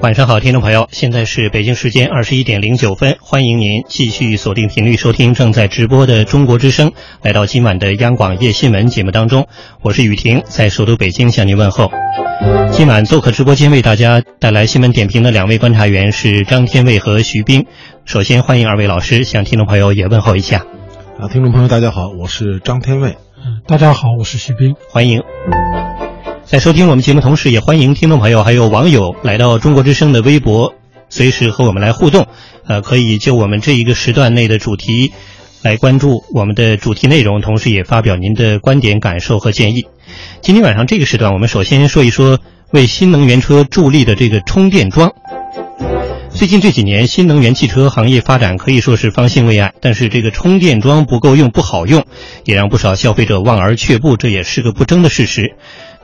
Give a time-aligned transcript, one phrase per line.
[0.00, 9.48] 晚上好，听众朋友，现在是北京时间二十一点零九分，欢迎您继续锁定频率收听正在直播的中国之声，来到今晚的央广夜新闻节目当中，
[9.82, 11.90] 我是雨婷，在首都北京向您问候。
[12.70, 17.66] 今晚做客直播间为大家带来新闻点评的两位观察员是张天卫和徐斌，
[18.04, 20.64] 首先欢迎二位老师向听众朋友也问候一下。
[21.18, 23.16] 啊，听众朋友大家好，我是张天卫。
[23.36, 25.22] 嗯，大家好，我是徐斌，欢迎。
[26.50, 30.72] 在收听我们节目同时，也欢迎听众朋友还有网友来到中国之声的微博，
[31.10, 32.26] 随时和我们来互动。
[32.66, 35.12] 呃，可以就我们这一个时段内的主题
[35.62, 39.88] 来关注我们的主题内容，同时也发表您的观点、感受和建议。
[40.40, 42.38] 今天晚上这个时段，我们首先说一说
[42.70, 45.12] 为新能源车助力的这个充电桩。
[46.30, 52.06] 最近这几年，新能源汽车行业发展可以说是方兴未艾，但是这个充电桩不够用、不好用，
[52.44, 55.56] 也让不少消费者望而却步，这也是个不争的事实。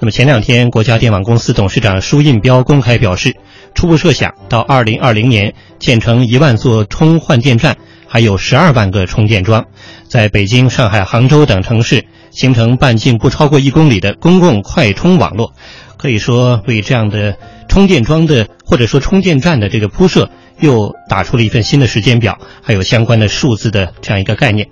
[0.04, 3.36] 那么前两天，国家电网公司董事长舒印彪公开表示，
[3.74, 9.64] 初步设想到二零二零年建成一万座充换电站，还有十二万个充电桩，
[10.06, 15.54] 在北京、上海、杭州等城市形成半径不超过一公里的公共快充网络，
[15.96, 20.28] 可以说为这样的充电桩的或者说充电站的这个铺设
[20.60, 24.68] 又打出了一份新的时间表，还有相关的数字的这样一个概念。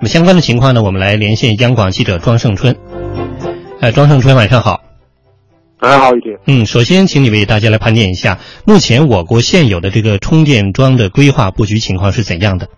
[0.00, 2.74] 那么相关的情况呢，我们来连线央广记者庄胜春。
[3.82, 4.78] 哎，庄胜春，晚上好。
[5.80, 6.38] 晚上好，雨婷。
[6.46, 12.70] 嗯，首先，请你为大家来盘点一下目前我国现有的这个充电桩的规划布局情况是怎样的。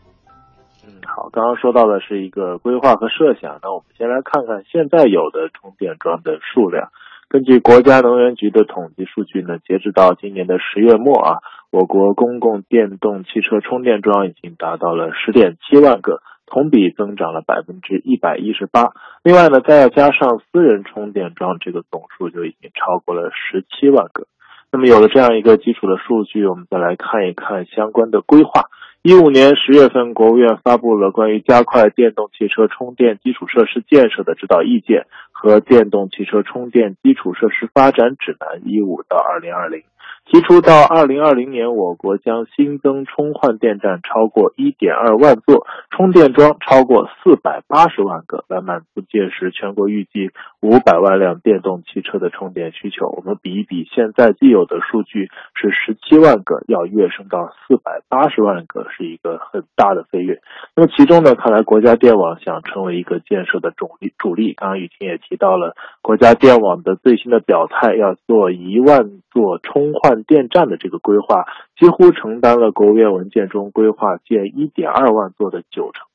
[0.80, 6.88] 嗯，好，刚刚说到的是一个规划和设想，那我们先来看看现在有的充电桩的数量。
[7.28, 16.24] 根据国家能源局的统计数据呢，截止到今年的十月末啊，我国公共电动汽车充电桩已经达到了十点七万个。
[16.46, 18.92] 同比增长了百分之一百一十八。
[19.22, 24.26] 另外呢，再要加上私人充电桩，这个总数就已经超过了十七万个。
[24.70, 28.70] 那么有了这样一个基础的数据，我们再来看一看相关的规划。
[29.02, 39.82] 一五年十月份，国务院发布了关于加快电动汽车充电基础设施建设的指导意见和电动汽车充电基础设施发展指南（一五到二零二零）。
[40.24, 50.30] 提出到二零二零年，我国将新增充换电站超过一点二万座，充电桩超过四百八十万个，来满足届时全国预计
[50.62, 53.06] 五百万辆电动汽车的充电需求。
[53.08, 60.40] 我们比一比，现在既有的数据是十七万个，要跃升到四百八十万个，是一个很大的飞跃。
[60.74, 64.54] 那么其中呢，看来国家电网想成为一个建设的主力主力。
[64.54, 70.13] 刚刚雨婷也提到了国家电网的最新的表态，要做一万座充换。
[70.22, 71.44] 电站的这个规划
[71.76, 76.06] 几乎承担了国务院文件中规划建一点二万座的九成。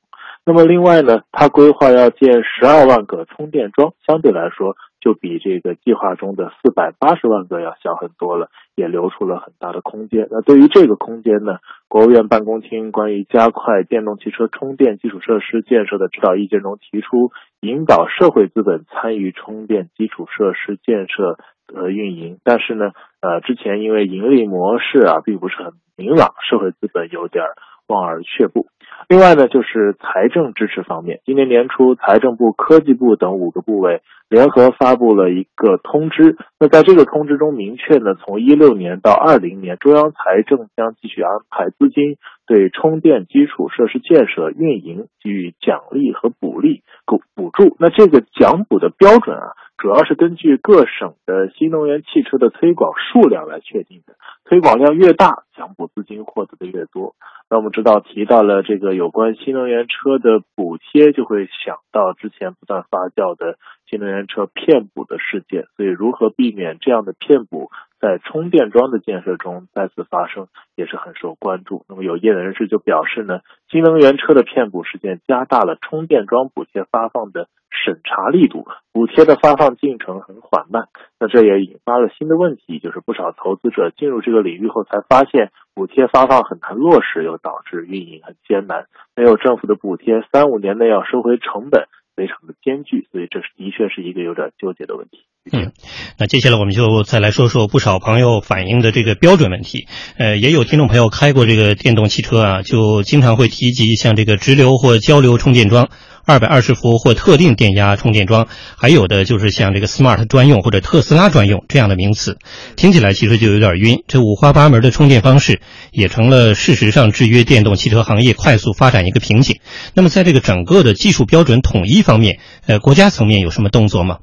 [0.46, 10.28] 那么另外呢，它规划要建十二万个充电桩，相对来说就比这个计划中的四百八十万个要小很多了，也留出了很大的空间。
[10.30, 17.30] 那对于这个空间呢，国务院办公厅关于加快电动汽车充电基础设施建设的指导意见中提出，
[17.60, 21.38] 引导社会资本参与充电基础设施建设。
[21.74, 27.44] 呃，运营，但是呢，呃，之前因为盈利模式啊，并不是很明朗，社会资本有点
[27.86, 28.66] 望而却步。
[29.08, 36.36] 另外呢，就是财政支持方面，今年年初，财政部、科技部等五个部委联合发布了一个通知。
[36.58, 42.16] 那在这个通知中明确呢，从一六年到二零年，中央财政将继续安排资金
[42.46, 47.76] 对充电基础设施建设运营给予奖励和补励、补补助。
[47.80, 49.52] 那这个奖补的标准啊。
[49.80, 54.14] 主要是根据各省的新能源汽车的推广数量来确定的，
[54.44, 57.14] 推广量越大，奖补资金获得的越多。
[57.48, 63.56] 那我们知道提到了这个有关新能源车的补贴，就会想到之前不断发酵的
[63.88, 67.70] 新能源车骗补的事件，所以如何避免这样的骗补？
[67.98, 71.84] 在充电桩的建设中再次发生也是很受关注。
[71.88, 73.40] 那么有业内人士就表示呢，
[73.70, 77.48] 新能源车的骗补事件加大了充电桩补贴发放的
[77.84, 80.88] 审查力度，补贴的发放进程很缓慢。
[81.18, 88.86] 那这也引发了新的问题，就是不少投资者进入这个领域后才发现，补贴发放很难落实，又导致运营很艰难。
[89.16, 91.88] 没有政府的补贴，三五年内要收回成本。
[92.16, 95.24] 非常的艰巨，所以这是的确是一个有点纠结的问题。
[95.52, 95.72] 嗯，
[96.18, 99.88] 那接下来我们就再来说说不少朋友反映的这个标准问题。
[100.18, 105.88] 呃，也有听众朋友开过这个电动汽车啊，就经常会提及像这个直流或交流充电桩。
[106.26, 108.46] 二百二十伏或特定电压充电桩，
[108.76, 112.38] 还有的就是像这个 smart 专用或者特斯拉专用这样的名词，
[112.76, 114.04] 听起来其实就有点晕。
[114.06, 115.60] 这五花八门的充电方式，
[115.90, 119.58] 也成了事实上制约电动汽车行业快速发展一个瓶颈。
[119.94, 124.18] 那么，在这个整个的技术标准统一方面，呃，国家层面有什么动作吗？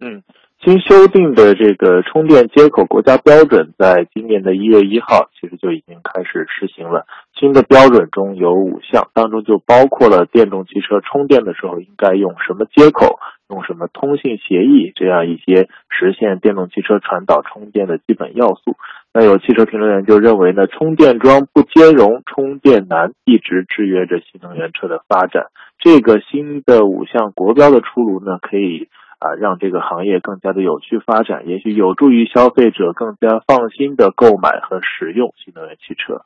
[0.00, 0.22] 嗯。
[0.62, 7.06] 新修订的这个充电接口国家标准，在今年的一月一号，其实就已经开始实行了。
[7.32, 13.18] 新的标准中有五项，当中就包括了电动汽车充电的时候应该用什么接口，
[13.48, 18.76] 用什么通信协议，这样一些实现电动汽车传导充电的基本要素。
[19.14, 25.46] 那有汽车评论员就认为呢，充电桩不兼容、充电难，一直制约着新能源车的发展。
[25.78, 28.90] 这个新的五项国标的出炉呢，可以。
[29.20, 36.24] 啊，让这个行业更加的有序发展，也许有助于消费者更加放心的购买和使用新能源汽车。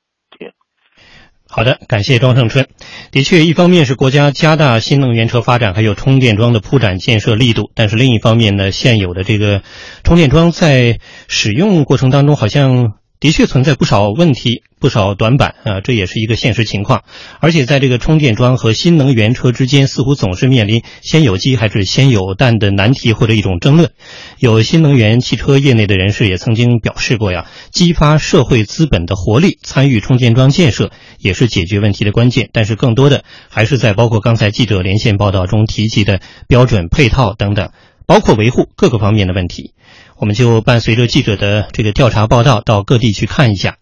[1.46, 2.67] 好的，感谢庄胜春。
[3.12, 9.61] 的确，一方面是国家加大新能源车发展，还有充电桩的铺展建设力度，但是另一方面呢，现有的这个
[10.05, 10.99] 充电桩在
[11.29, 12.94] 使用过程当中好像。
[13.25, 17.05] 的确存在不少问题，不少短板啊，这也是一个现实情况。
[17.41, 23.93] 而且在这个充电桩和新能源车之间，似乎总是面临先有鸡还是先有蛋的难题或者一种争论。
[24.38, 32.50] 有新能源汽车业内的人士也曾经表示过呀，激发社会资本的活力，参与充电桩建设也是解决问题的关键。
[32.53, 37.71] 但是更多的还是在包括刚才记者连线报道中提及的标准配套等等，
[38.05, 39.73] 包括维护各个方面的问题。
[40.16, 43.76] 我们就伴随着记者的这个调查报道，到各地去看一下。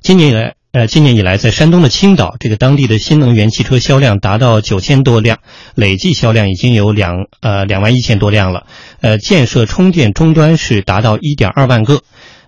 [0.00, 5.38] 今年以来，呃，今年以来，在山东的青岛，这个当地的新能源汽车销量达到九千多辆，
[5.74, 8.66] 累计销量已经有两呃两万一千多辆了。
[9.00, 12.02] 呃，建设充电终端是达到一点二万个。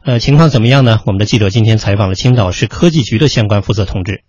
[0.05, 1.00] 呃，情况怎么样呢？
[1.06, 4.23] 我们的记者今天采访了青岛市科技局的相关负责同志。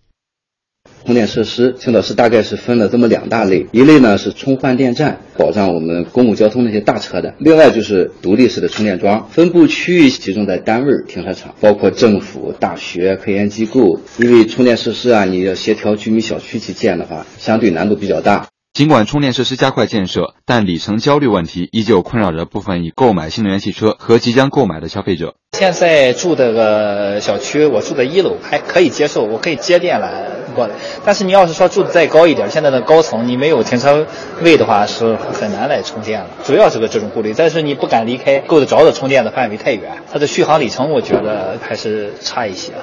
[1.05, 13.99] 充电设施，青岛市大概是分了这么两大类，一类呢是充换电站，保障我们公共交通那些大车的；另外就是独立式的充电桩，分布区域集中在单位、停车场，包括政府、大学、科研机构。
[14.17, 18.47] 因为充电设施啊，你要协调居民小区去建的话，相对难度比较大。
[18.73, 25.35] 尽管充电设施加快建设，但里程焦虑问题依旧困扰着部分已购买新能源汽车和即将购买的消费者。
[25.51, 30.73] 现在住这个小区，我住在一楼，还可以接受，我可以接电了过来。
[31.05, 34.07] 但是你要是说住的再高一点，现在的高层你没有停车
[34.41, 36.27] 位的话，是很难来充电了。
[36.43, 42.73] 主要是个这种顾虑，但是你不敢离开够得着的充电的范围太远，它的续航里程我觉得还是差一些。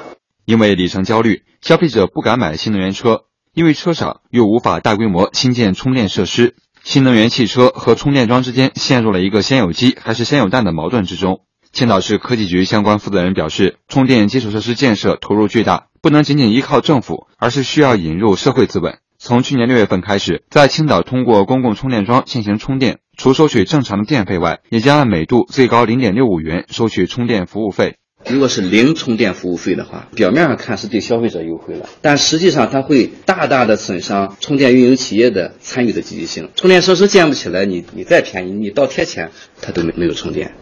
[0.44, 3.22] 因为里程焦虑，消费者不敢买新能源车。
[3.52, 6.54] 因为车少又无法大规模新建充电设施，
[6.84, 11.40] 新能源汽车和充电桩之间陷入了一个先有鸡还是先有蛋的矛盾之中。
[11.72, 18.98] 青岛市科技局相关负责人表示，充电基础设施建设投入巨大，不能仅仅依靠政府，而是需要引入社会资本。
[19.18, 27.96] 从去年六月份开始，在青岛通过公共充电桩进行充电，除收取正常的电费外，也将按每度最高零点六五元收取充电服务费。
[28.28, 36.50] 如果是零充电服务费的话，表面上看是对消费者优惠了，但实际上它会大大的损伤充电运营企业的参与的积极性。
[36.54, 39.30] 充电设施建不起来，你你再便宜，你倒贴钱，
[39.62, 40.52] 它都没没有充电。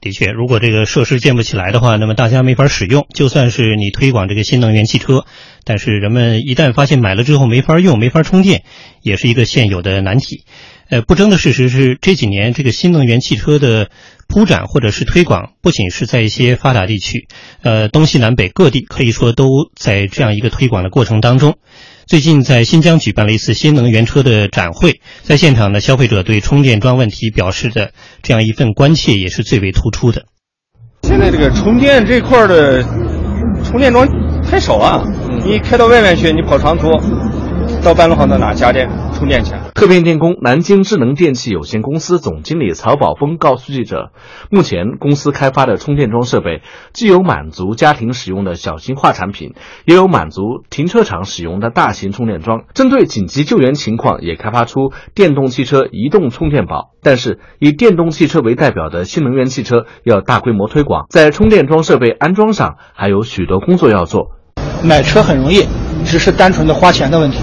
[0.00, 3.06] 的确，如果这个设施建不起来的话，那么大家没法使用。
[3.12, 5.24] 就算是你推广这个新能源汽车，
[5.64, 8.62] 但是人们一旦发现买了之后没法用、没法充电，
[9.02, 10.44] 也是一个现有的难题。
[10.88, 13.88] 呃，不争的事实是，这几年这个新能源汽车的
[14.28, 17.26] 铺展或者是推广，不仅是在一些发达地区，
[17.62, 21.58] 呃，东西南北各地可以说都在这样一个推广的过程当中。
[22.06, 27.90] 最近在新疆举办了一次新能源车的展会，在现场呢，消费者对充电桩问题表示的
[28.22, 30.26] 这样一份关切也是最为突出的。
[31.02, 32.84] 现在这个充电这块的
[33.64, 34.06] 充电桩
[34.48, 35.04] 太少了，
[35.44, 36.88] 你开到外面去，你跑长途。
[37.86, 39.52] 到半路上到哪家电充电去？
[39.72, 44.10] 特变电工南京智能电器有限公司总经理曹宝峰告诉记者，
[44.50, 46.62] 目前公司开发的充电桩设备
[46.92, 52.64] 既有满足家庭使用的小型化产品，也有满足停车场使用的大型充电桩。
[52.74, 56.90] 针对紧急救援情况，也开发出电动汽车移动充电宝。
[57.04, 64.32] 但是，以电动汽车为代表的新能源汽车要大规模推广，在充电桩设备安装上还有许多工作要做。
[64.82, 65.64] 买车很容易，
[66.04, 67.38] 只是单纯的花钱的问题。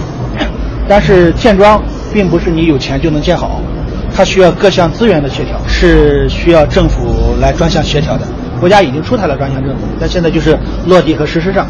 [0.88, 1.82] 但是建桩
[2.14, 3.62] 并不是你有钱就能建好，
[4.14, 8.28] 它需要各项资源的协调，是需要政府来专项协调的。
[8.60, 11.68] 国家已经出台了专项政策，但现在就是落地和实施上。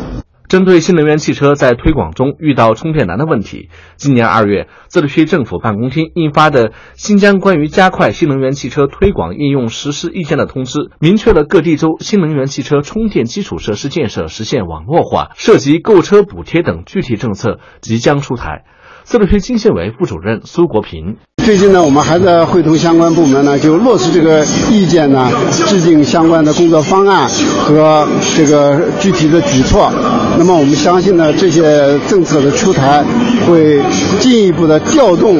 [0.49, 18.63] 针对新能源汽车在推广中遇到充电难的问题，今年二月，自治区政府办公厅印发的《新疆关于加快新能源汽车推广应用实施意见》的通知，明确了各地州新能源汽车充电基础设施建设实现网络化，涉及购车补贴等具体政策即将出台。
[19.05, 25.29] 自治区经信委副主任苏国平，最近呢，我们还在会同相关部门呢，就落实这个意见呢，
[25.67, 27.29] 制定相关的工作方案
[27.59, 29.91] 和这个具体的举措。
[30.37, 33.03] 那么我们相信呢，这些政策的出台
[33.45, 33.79] 会
[34.19, 35.37] 进一步的调动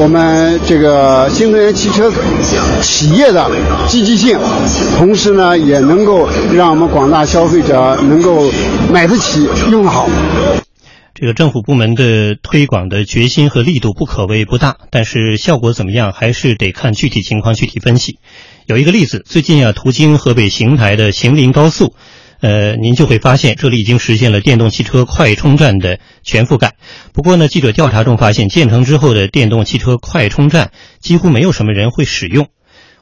[0.00, 2.10] 我们这个新能源汽车
[2.82, 3.48] 企业的
[3.86, 4.36] 积极性，
[4.98, 8.50] 同时呢，也能够让我们广大消费者能够
[8.92, 10.08] 买得起、用得好。
[11.14, 18.18] 这个政府部门的推广的决心和力度不可谓不大，但是效果怎么样，还是得看具体情况具体分析。
[18.66, 21.94] 有一个例子，最近啊，途经河北邢台的邢林高速，
[22.40, 26.74] 呃，您就会发现这里已经实现了电动汽车快充站的全覆盖。
[27.12, 32.48] 不过呢，记者调查中发现，建成之后的电动汽车快充站几乎没有什么人会使用。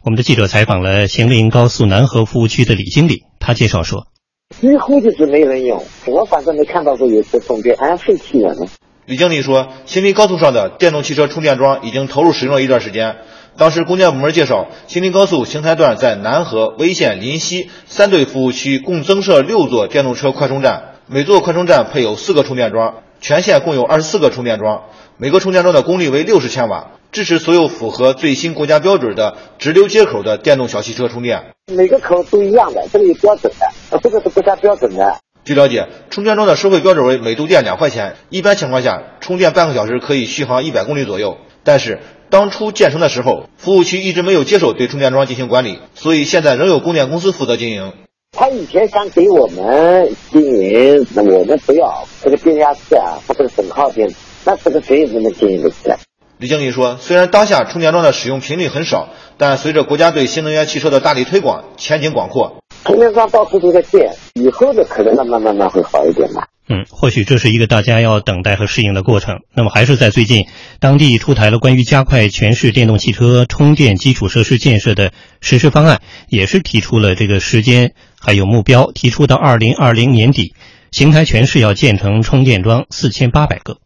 [0.02, 4.11] 我们的记者采访了邢林高速南河服务区的李经理，他介绍说。
[4.60, 8.66] 几乎就是没人用，我反正没看到过有车充电，哎，废弃了呢。
[9.06, 13.16] 李经理说，新林高速上的电动汽车充电桩已经投入使用了一段时间。
[13.56, 24.84] 当时供电部门介绍，新林高速邢台段在南河、威县、临西三对服务区共增设六座电动车快充站，每座快充站配有四个充电桩，全线共有二十四个充电桩，
[25.18, 26.92] 每个充电桩的功率为六十千瓦。
[27.12, 31.52] 支持所有符合最新国家标准的直流接口的电动小汽车充电。
[31.70, 35.18] 每个口都一样的，这个有标准的，啊，这个是国家标准的。
[35.44, 41.36] 据了解，充电桩的收费标准为每度电两块钱，一般情况下，充电半个小时可以续航一百公里左右。
[41.64, 42.00] 但是
[42.30, 47.92] 当初建成的时候，服务区一直没有接手对充电桩进行管理，所以现在仍有供电公司负责经营。
[48.34, 54.10] 他以前想给我们经营，那我们不要这个变压器啊，或者是整号电，
[54.46, 55.98] 那这个谁也不能经营得起来。
[56.42, 62.64] 李经理说：“虽然当下充电桩的使用频率很少，但随着国家对新能源汽车的大力推广，前景广阔。
[62.84, 66.48] 充电桩到处都在建，以后的可能慢慢慢慢会好一点吧。
[66.68, 69.36] 嗯，或许这是一个大家要等待和适应的过程。
[69.54, 70.46] 那么，还是在最近，
[70.80, 80.56] 当地出台了关于加快全市电动汽车充电基础设施建设的实施方案，也是提出了这个时间还有目标，提出到二零二零年底，
[80.90, 83.76] 邢台全市要建成充电桩四千八百个。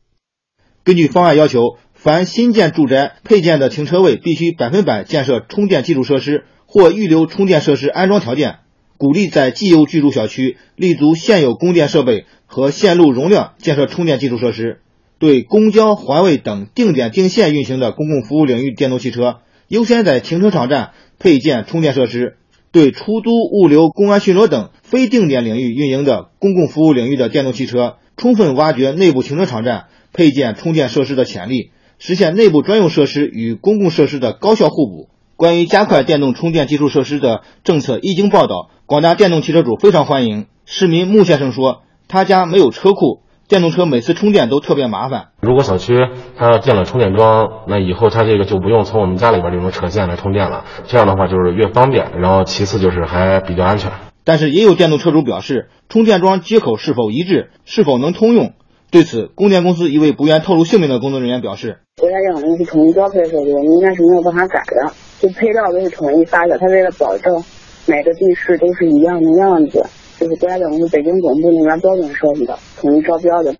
[0.84, 1.60] 根据方案要求。”
[1.96, 8.58] 凡新建住宅配建的停车位，必须百分百建设充电基础设施或预留充电设施安装条件。
[8.98, 14.80] 鼓励在既有居住小区立足现有供电设备和线路容量建设充电基础设施。
[15.18, 22.36] 对公交、环卫等定点定线运行的公共服务领域电动汽车，优先在停车场站配建充电设施。
[22.72, 31.70] 对出租、物流、公安巡逻等非定点领域运营的公共服务领域的电动汽车，充分挖掘内部停车场站配建充电设施的潜力。
[31.98, 35.08] 实现内部专用设施与公共设施的高效互补。
[35.36, 40.46] 关于加快电动充电基础设施的政策一经报道，广大电动汽车主非常欢迎。
[40.64, 45.28] 市民穆先生说：“他家没有车库，电动车每次充电都特别麻烦。
[45.40, 50.64] 如果小区他建了充电桩，那以后他这个就不用从我们家里边这种扯线来充电了。
[50.86, 53.92] 这样的话就是越方便，然后其次就是还比较安全。”
[54.24, 58.54] 但是也有电动车主表示，充电桩接口是否一致，是否能通用？
[58.90, 66.56] 对此，供电公司一位不愿透露姓名的工作人员表示：“国家电网公司统一标配的时候，我们应该是没有办法改的，就配料都是统一发的。
[66.56, 67.42] 他为了保证
[67.86, 69.84] 每个地市都是一样的样子，
[70.18, 73.54] 就是国家电网公司北京总部那边标准设计的，统一招标的。”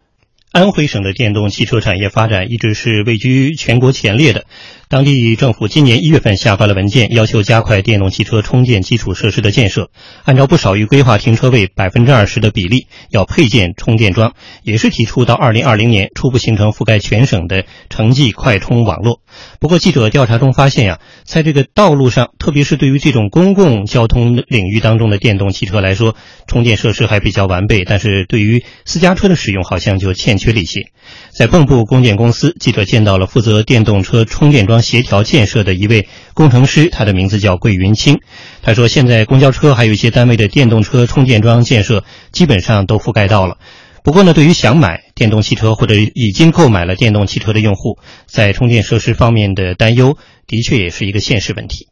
[0.57, 4.47] 安徽省的电动汽车产业发展一直是位居全国前列的。
[4.89, 9.91] 当地政府今年一月份下发了文件，要求加快电动汽车充电基础设施的建设，
[10.25, 14.33] 按照不少于规划停车位百分之二十的比例，要配建充电桩，
[14.63, 19.21] 也是提出到二零二零年初步形成覆盖全省的城际快充网络。
[19.61, 26.15] 不过，记者调查中发现呀，在这个道路上，特别是对于这种公共交通领域当中的电动汽车来说，
[26.47, 30.91] 充电设施还比较完备，但是对于私家车的使用，好像就欠缺了一些。
[31.31, 38.21] 在蚌埠供电公司，记者见到了负责电动车充电桩协调建设的一位工程师，他的名字叫桂云清。
[38.63, 43.59] 他说，现在公交车还有一些单位的电动车充电桩建设基本上都覆盖到了。
[44.07, 51.89] 不过呢，对于想买电动汽车或者已经购买了电动汽车的用户，在充电设施方面的担忧，的确也是一个现实问题。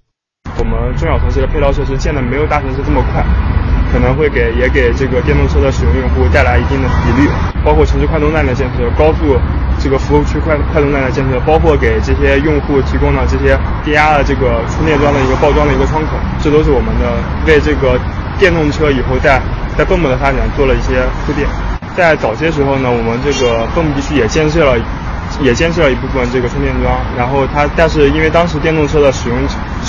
[0.56, 3.26] 我们中小城市的配套设施建的没有大城市这么快。
[3.90, 7.28] 可能会给也给这个电动车的使用用户带来一定的疑虑，
[7.64, 9.36] 包括城市快充站的建设、高速
[9.82, 17.98] 这个服务区快快充站的建设，包括给这些用户提供的这些低压的这个充电桩的一个包装的一个窗口，这都是我们的为这个
[18.38, 19.42] 电动车以后在
[19.76, 21.73] 在蚌埠的发展做了一些铺垫。
[21.96, 24.76] 在早些时候呢，我们这个蚌埠地区也建设了
[25.40, 29.38] 也建设了一部分这个充电桩，然后它但是因为当时电动车的使用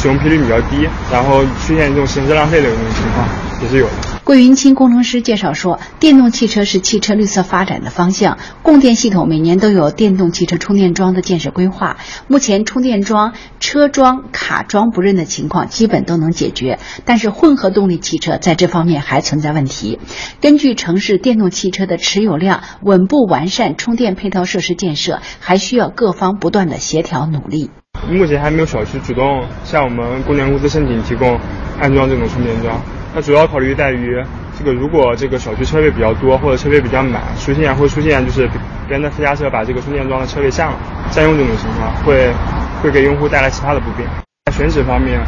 [0.06, 3.28] 使用频率比较低，然后出现这种闲置浪费的这种情况。
[3.64, 3.94] 也是有的。
[4.24, 11.98] 桂云清工程师介绍说，电动汽车是汽车绿色发展的方向，供电系统每年都有电动汽车充电桩的建设规划。
[12.28, 19.98] 目前充电桩车桩卡桩不认的情况基本都能解决，但是混合动力汽车在这方面还存在问题。
[20.40, 27.72] 根据城市电动汽车的持有量，稳步完善充电配套设施建设，还需要各方不断的协调努力。
[28.10, 31.40] 目前还没有小区主动向我们供电公司申请提供
[31.82, 32.80] 安装这种充电桩。
[33.14, 34.22] 那主要考虑在于，
[34.58, 38.48] 这个如果这个小区车位比较多或者车位比较满，出现会出现就是
[38.88, 40.78] 别人的私家车把这个充电桩的车位占了，
[41.12, 42.30] 占用这种情况，会
[42.84, 44.08] 会给用户带来其他的不便。
[44.46, 45.20] 在选址方面，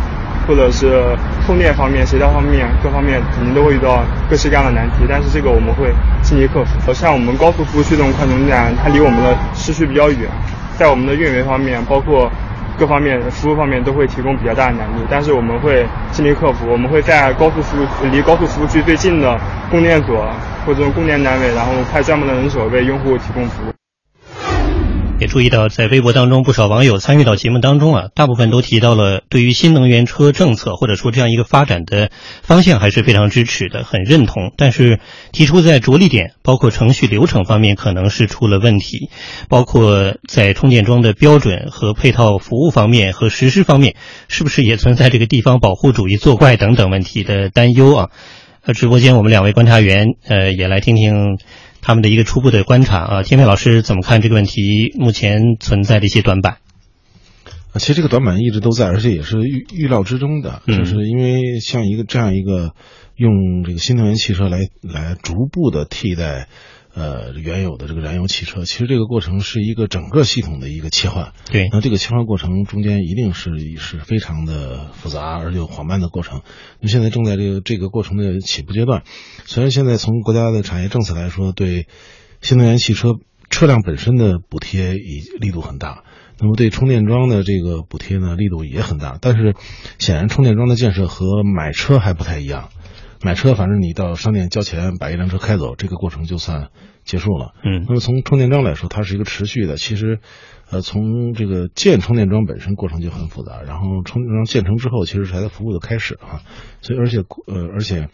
[0.48, 1.02] 或者是
[1.46, 5.06] 充电方面、协调方面各方面，肯定都会遇到各式各样的难题。
[5.10, 5.92] 但是这个我们会
[6.22, 6.94] 积极克服。
[6.94, 10.30] 像我们高速服务区这种快充站，它离我们的市区比较远，
[10.78, 12.30] 在我们的运维方面，包括。
[12.78, 16.70] 各方面服务方面都会提供比较大的难度，但是我们会尽力克服。
[16.70, 19.40] 我们会在高速服务离高速服务区最近的
[19.72, 20.32] 供电所
[20.66, 23.77] 或者供电单位，然后派专门的人手为用户提供服务。
[25.20, 32.12] 也注意到，在微博当中，不少网友参与到节目当中啊，大部分都提到了对于新能源车政策或者说这样一个发展的
[32.44, 34.54] 方向还是非常支持的，很认同。
[34.58, 35.00] 但是
[35.32, 39.10] 提出在着力点，包括程序流程方面可能是出了问题，
[39.50, 43.96] 包括在充电桩的标准和配套服务方面和实施方面，
[44.28, 48.10] 是不是也存在这个地方保护主义作怪等等问题的担忧啊？
[48.62, 51.40] 呃，直播间我们两位观察员，呃，也来听听。
[51.82, 54.94] 他们的一个初步的观察啊，天佩老师怎么看这个问题？
[54.96, 56.58] 目前存在的一些短板。
[57.76, 62.74] 其实这个短板一直都在，而且也是预预料之中的，就是因为像一个这样一个
[63.16, 66.48] 用这个新能源汽车来来逐步的替代。
[66.98, 71.32] 呃，原有的这个燃油汽车，其实这个过程是一个整个系统的一个切换。
[71.52, 76.42] 对，那这个切换过程中间一定是是非常的复杂而又缓慢的过程。
[76.82, 79.04] 那现在正在这个这个过程的起步阶段。
[79.46, 81.86] 虽然现在从国家的产业政策来说，对
[82.42, 83.10] 新能源汽车
[83.52, 86.04] 车辆本身的补贴已力度很大，
[86.40, 89.20] 那么对充电桩的这个补贴呢力度也很大。
[89.22, 89.54] 但是
[90.00, 92.70] 显然充电桩的建设和买车还不太一样。
[93.28, 96.70] 买车，反正你到商店交钱，把一辆车开走，这个过程就算
[97.04, 97.54] 结束了。
[97.62, 99.76] 嗯，那么从充电桩来说，它是一个持续的。
[99.76, 100.22] 其实，
[100.72, 106.40] 呃，从这个建充电桩本身过程就很复杂，然后充电桩建成之后，其实才在服务的开始啊。
[106.80, 107.18] 所以，而且，
[107.48, 108.08] 呃，而且，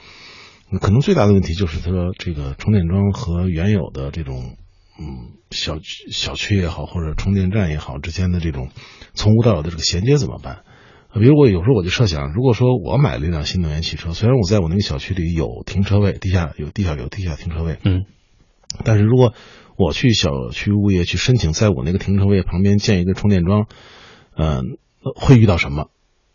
[0.81, 4.57] 可能最大的问题就是说，这个充电桩和原有的这种，
[4.99, 5.77] 嗯，小
[6.09, 8.69] 小区也好，或者充电站也好之间的这种
[9.13, 10.63] 从无到有的这个衔接怎么办？
[11.13, 18.05] 比如我有时候我就设想，如果说我买了一辆新能源汽车，虽然我在我那个小区里有停车位，地下有地下有地下停车位，嗯，
[18.83, 19.33] 但是如果
[19.77, 23.67] 我去小区物业去申请，在我那个停车位旁边建一个充电桩，
[24.35, 24.77] 嗯，
[25.15, 25.89] 会遇到什么？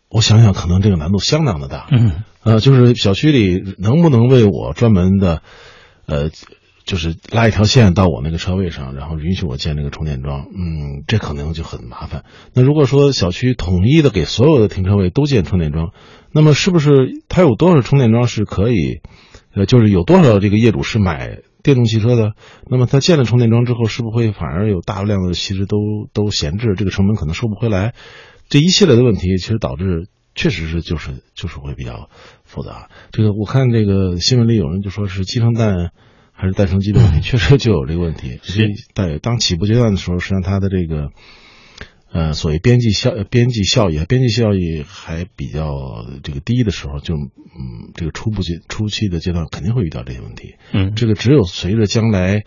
[0.09, 5.41] 我想想，可能这个难度相当的大，嗯，呃，就是小区里能不能为我专门的，
[6.05, 6.29] 呃。
[6.89, 12.23] 就是拉一条线到我那个车位上，然后允许我建这个充电桩，嗯，这可能就很麻烦。
[12.55, 15.91] 那如果说小区统一的给所有的停车位都建充电桩，
[16.31, 19.01] 那么是不是它有多少充电桩是可以，
[19.53, 22.31] 呃，就是有多少这个业主是买电动汽车的？
[22.67, 25.77] 那么他建了充电桩之后，是不是会反而有大量的其实都
[26.11, 27.93] 都闲置，这个成本可能收不回来？
[28.49, 32.09] 这一系列的问题，其实导致确实是就是就是会比较
[32.45, 32.89] 复杂。
[33.11, 35.91] 这个我看这个新闻里有人就说是集成蛋。
[36.39, 38.39] 还是诞生机的问题，确实就有这个问题。
[38.43, 41.09] 所以在当起步阶段的时候，实际上它的这个，
[42.13, 50.55] 呃，所谓边际效边际效益、边际效益还比较这个低的时候，就嗯，这个初步阶初期的阶段肯定会遇到这些问题。
[50.71, 52.45] 嗯，这个只有随着将来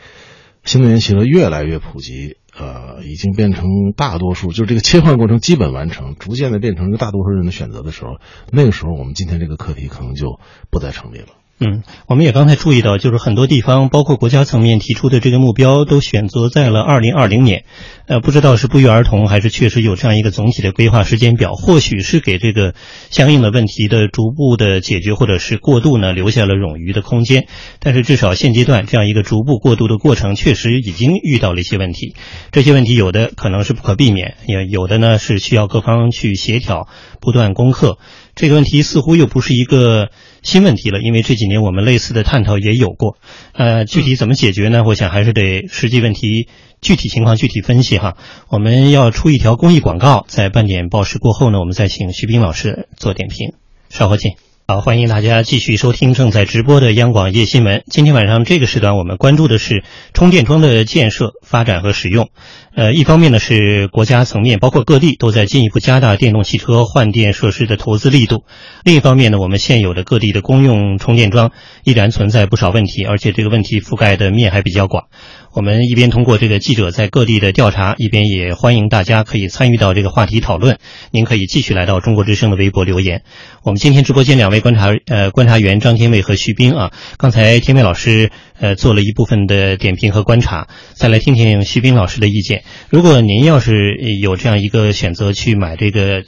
[0.64, 8.12] 新能源汽车越来越普及，呃，已经变成大多数，就是这个切换过程基本完成，逐渐的变成一个大多数人的选择的时候，
[8.50, 11.41] 那个时候我们今天这个课题可能就不再成立了。
[11.64, 17.64] 嗯，我们也刚才注意到，就是很多地方，包括国家层面提出的这个目标，都选择在了二零二零年。
[18.08, 22.74] 呃，不知道是不约而同，还是确实有这样一个总体的规划时间表，或许是给这个
[23.10, 27.46] 相应的问题的逐步的解决，或者是过渡呢，留下了冗余的空间。
[27.78, 32.16] 但是至少现阶段这样一个逐步过渡的过程，确实已经遇到了一些问题。
[32.50, 36.88] 这些问题有的可能是不可避免，也有的呢是需要各方去协调，
[37.20, 37.98] 不断攻克。
[38.34, 40.08] 这个问题似乎又不是一个
[40.42, 43.16] 新问题了，因为这几年我们类似的探讨也有过。
[43.52, 44.82] 呃，具体怎么解决呢？
[44.84, 46.48] 我想还是得实际问题
[46.80, 48.16] 具体情况具体分析哈。
[48.48, 53.54] 我们要出一条公益广告，在半点报时过后呢，我们再请徐斌老师做点评。
[53.88, 54.51] 稍后见。
[54.68, 57.82] 好，欢迎大家继续收听正在直播的央广夜新闻。
[57.90, 59.82] 今天晚上这个时段，我们关注的是
[60.14, 62.28] 充电桩的建设、发展和使用。
[62.74, 68.44] 呃，一方面呢是国家层面，包括各地都在进一步加大电动汽车换电设施的投资力度；
[68.84, 71.50] 另一方面呢，我们现有的各地的公用充电桩
[71.82, 75.08] 依然存在不少问题，而且这个问题覆盖的面还比较广。
[75.54, 80.78] 我们一边通过这个记者在各地的调查，一边也欢迎大家可以参与到这个话题讨论。
[81.10, 83.22] 您可以继续来到中国之声的微博留言。
[83.62, 92.64] 我们今天直播间两位观察呃观察员张天卫和徐斌啊，刚才天卫老师呃做了一部分的点评和观察，再来听听徐斌老师的意见。
[92.88, 96.24] 如果您要是有这样一个选择去买这个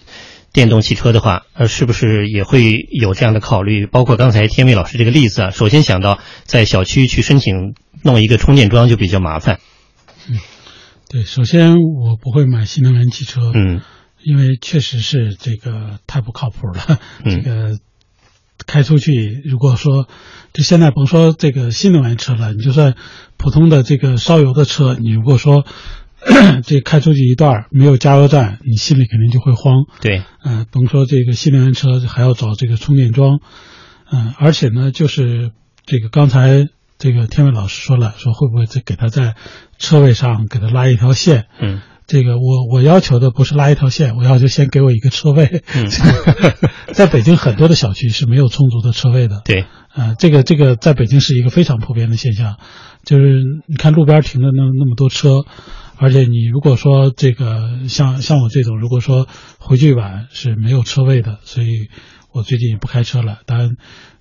[0.52, 3.86] 电动汽车的话，呃，是不是也会有这样的考虑？
[3.86, 7.74] 包括刚才天卫老师这个例子啊，首先想到在小区去申请
[8.04, 9.58] 弄一个充电桩就比较麻烦。
[10.28, 10.38] 嗯，
[11.08, 13.80] 对，首先我不会买新能源汽车，嗯，
[14.22, 17.78] 因为确实是这个太不靠谱了，嗯这个。
[18.66, 20.08] 开出去，如果说
[20.54, 22.94] 就现在甭说这个新能源车了，你就算
[23.36, 25.66] 普通的这个烧油的车，你如果说
[26.64, 29.84] 这开出去一段没有加油站，你心里肯定就会慌。
[30.00, 33.40] 对，嗯、甭说这个新能源车，还要找这个充电桩，
[34.10, 35.50] 嗯、而且呢，就是
[35.84, 36.68] 这个刚才
[37.04, 39.34] 这个天伟老师说了，说会不会再给他在
[39.76, 41.48] 车位上给他拉一条线？
[41.60, 41.82] 嗯。
[42.06, 45.62] 这个我我要求的不是拉一条线，我要求先给我一个车位。
[45.74, 45.86] 嗯
[46.94, 49.42] 在北京很多的小区是没有充足的车位的。
[49.44, 52.56] 对，呃，这个这个在北京是一个非常普遍的现象，
[53.04, 55.44] 就是你看路边停的那那么多车，
[55.96, 59.28] 而且你如果说这个像像我这种，如果说
[59.58, 61.88] 回去晚是没有车位的，所以
[62.32, 63.38] 我最近也不开车了。
[63.46, 63.70] 当然，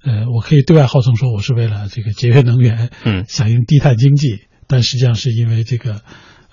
[0.04, 6.02] 呃，我可以对外号称说我是为了这个节约能源，嗯，响应低碳经济，但实际上是因为这个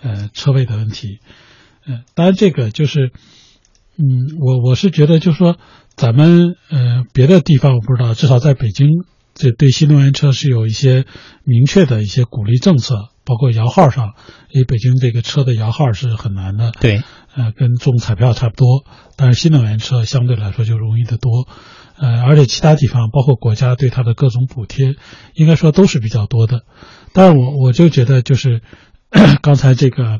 [0.01, 1.19] 呃车位的问题。
[1.87, 3.11] 呃，当然这个就是，
[3.99, 5.59] 嗯，我我是觉得就是说，
[5.97, 8.89] 咱们呃别的地方我不知道，至少在北京，
[9.35, 11.05] 这对新能源车是有一些
[11.45, 14.15] 明确的一些鼓励政策，包括摇号上，
[14.51, 17.05] 因为北京这个车的摇号是很难的，对，
[17.37, 21.47] 呃，跟中彩票差不多，但是新能源车相对来说就容易得多，
[21.97, 24.97] 呃，而且其他地方包括国家对它的各种补贴，
[25.35, 26.63] 应该说都是比较多的，
[27.13, 28.63] 但是我我就觉得就是
[29.41, 30.19] 刚才这个。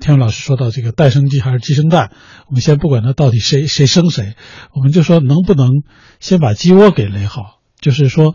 [0.00, 2.10] 天文老师说到这个蛋生鸡还是鸡生蛋，
[2.48, 4.34] 我们先不管它到底谁谁生谁，
[4.74, 5.68] 我们就说能不能
[6.20, 7.60] 先把鸡窝给垒好。
[7.80, 8.34] 就是说，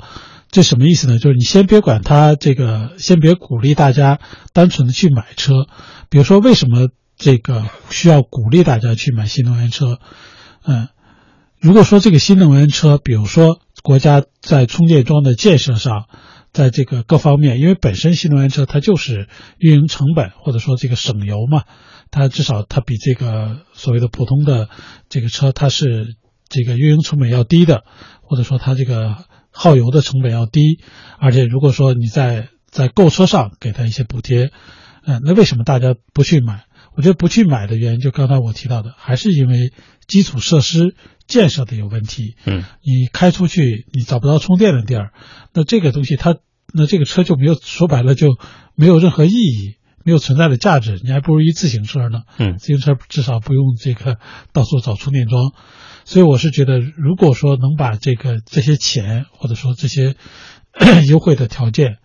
[0.51, 1.19] 这什么意思呢？
[1.19, 4.19] 就是你先别管它这个，先别鼓励大家
[4.53, 5.67] 单纯的去买车。
[6.09, 9.99] 比如说，为什么这个需要鼓励大家去买新能源车？
[10.63, 10.89] 嗯，
[11.59, 16.05] 如果说这个新能源车，比如说国家在充电桩的建设上。
[16.51, 19.27] 在这个各方面，因为本身新能源车它就是
[19.59, 21.61] 运营成本或者说这个省油嘛，
[22.09, 24.67] 它至少它比这个所谓的普通的
[25.09, 26.15] 这个车它是
[26.49, 27.83] 这个运营成本要低的，
[28.23, 29.15] 或者说它这个
[29.61, 30.79] 耗油的成本要低，
[31.19, 34.51] 而且如果说你在在购车上给他一些补贴，
[35.03, 36.63] 嗯，那为什么大家不去买？
[36.95, 39.73] 我觉得不去买的原因，就刚才我提到的，还是因为
[40.07, 40.95] 基础设施
[41.27, 42.37] 建设的有问题。
[42.45, 45.11] 嗯，你开出去你找不到充电的地儿，
[45.53, 46.37] 那这个东西它，
[46.73, 48.37] 那这个车就没有说白了就
[48.75, 51.01] 没有任何意义，没有存在的价值。
[51.03, 52.21] 你还不如一自行车呢。
[52.37, 54.19] 嗯，自行车至少不用这个
[54.53, 55.51] 到处找充电桩。
[56.09, 60.15] 所以我是觉得，如果说能把这个这些钱或者说这些
[61.07, 61.97] 优惠的条件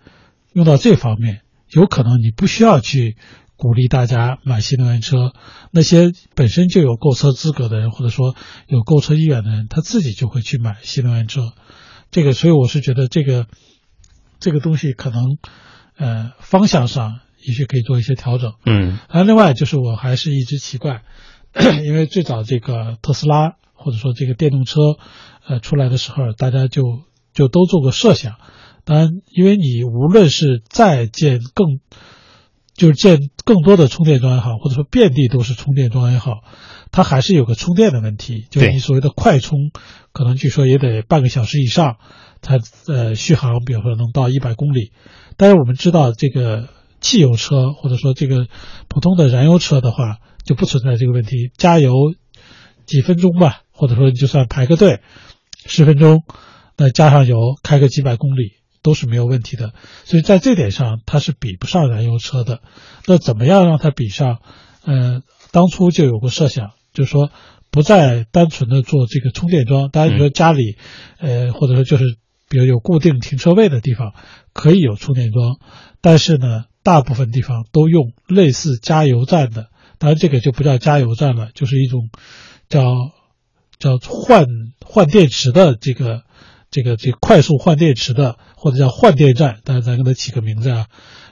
[0.53, 1.41] 用到这方面，
[1.71, 3.17] 有可能你不需要去。
[3.57, 5.33] 鼓励大家买新能源车，
[5.71, 8.35] 那些本身就有购车资格的人，或者说
[8.67, 11.53] 有购车意愿的人，他自己就会去买新能源车。
[12.11, 13.47] 这个，所以我是觉得这个
[14.41, 15.39] 这个东西可能
[15.97, 18.55] 呃方向上也许可以做一些调整。
[18.67, 21.03] 嗯，啊，另外就是我还是一直奇怪，
[21.87, 24.97] 因为最早这个特斯拉或者说这个电动车
[25.47, 26.83] 呃出来的时候，大家就
[27.35, 28.37] 就都做过设想。
[28.85, 31.81] 当然，因为你无论是再建更
[32.75, 36.43] 就是建更多的充电桩也好，或者说遍地都是充电桩也好，
[36.91, 38.47] 它还是有个充电的问题。
[38.51, 39.71] 就是你所谓的快充，
[40.13, 41.97] 可能据说也得半个小时以上，
[42.43, 44.93] 才呃续航，比如说能到一百公里。
[45.37, 46.69] 但是我们知道，这个
[47.01, 48.49] 汽油车或者说这个
[48.89, 51.93] 普通的燃油车的话，就不存在这个问题，加油
[52.87, 55.01] 几分钟吧，或者说你就算排个队
[55.67, 56.23] 十分钟，
[56.77, 58.55] 那加上油开个几百公里。
[58.85, 59.73] 都是没有问题的，
[60.05, 62.61] 所以在这点上它是比不上燃油车的。
[63.07, 64.41] 那怎么样让它比上？
[64.85, 67.31] 呃，当初就有过设想，就是说
[67.71, 69.89] 不再单纯的做这个充电桩。
[69.91, 70.77] 当然，你说家里，
[71.19, 72.19] 呃，或者说就是
[72.51, 74.13] 比如有固定停车位的地方
[74.53, 75.57] 可以有充电桩，
[76.03, 79.69] 但是呢，大部分地方都用类似加油站的。
[79.97, 82.11] 当然，这个就不叫加油站了，就是一种
[82.69, 82.83] 叫
[83.79, 84.47] 叫换
[84.85, 86.23] 换电池的这个
[86.71, 90.87] 这个这快速换电池的，或者叫换电站，但是咱给它起个名字啊。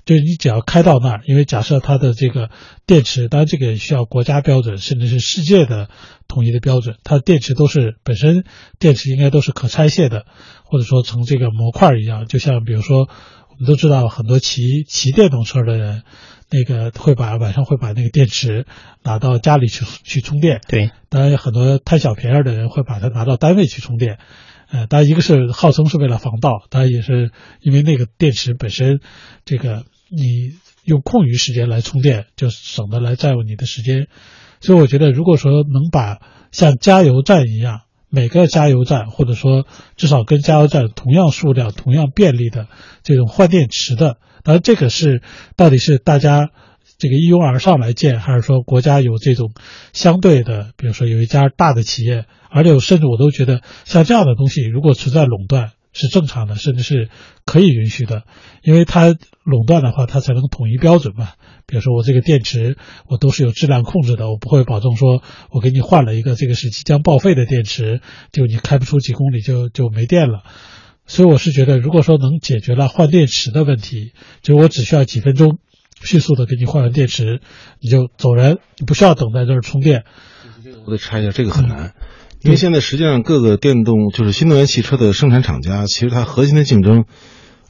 [0.04, 2.50] 就是你只要开到那儿，因为假设它的这个
[2.86, 5.90] 电池，当然这个也需要国家标准，甚至是世界的
[6.26, 6.96] 统一的标准。
[7.04, 8.42] 它的电池都是本身
[8.80, 10.26] 电池应该都是可拆卸的，
[10.64, 12.26] 或者说成这个模块一样。
[12.26, 16.02] 就像比如说，我们都知道很多骑骑电动车的人，
[16.52, 18.66] 那个会把晚上会把那个电池
[19.02, 20.60] 拿到家里去去充电。
[20.68, 24.18] 对，当然很多贪小便宜的人会把它拿到单位去充电。
[24.70, 29.00] 呃，当然一个是号称是为了防盗，当然也是因为那个电池本身
[29.44, 29.84] 这个。
[30.14, 30.52] 你
[30.84, 34.08] 用空余时间来充电，就省得来占用你的时间。
[34.60, 36.18] 所以我觉得，如果说能把
[36.50, 42.68] 像加油站一样，每个加油站或者说至少跟加油站同样数量、同样便利的
[43.02, 45.22] 这种换电池的，当然这个是
[45.56, 46.50] 到底是大家
[46.98, 49.52] 这个一拥而上来建，还是说国家有这种
[49.92, 55.72] 相对的，比如说有一家大的企业，而且甚至我都觉得像这样的东西，如果存在垄断。
[55.94, 57.10] 是正常的，甚至是
[57.44, 58.22] 可以允许的，
[58.62, 61.32] 因为它垄断的话，它才能统一标准嘛。
[61.66, 68.00] 比如说，我这个电池我都是有质量控制的，我不会保证说我给你换了一个这个是即将报废的电池，
[68.32, 70.44] 就你开不出几公里就就没电了。
[71.12, 75.58] 所以我是觉得，如果说能解决了换电池的问题，就我只需要几分钟，
[76.02, 77.42] 迅速的给你换完电池，
[77.80, 80.04] 你就走人，你不需要等在这儿充电。
[80.86, 81.92] 我得插一下，这个很难。
[82.40, 87.04] 因为现在实际上各个电动就是新能源汽车的生产厂家，其实它核心的竞争，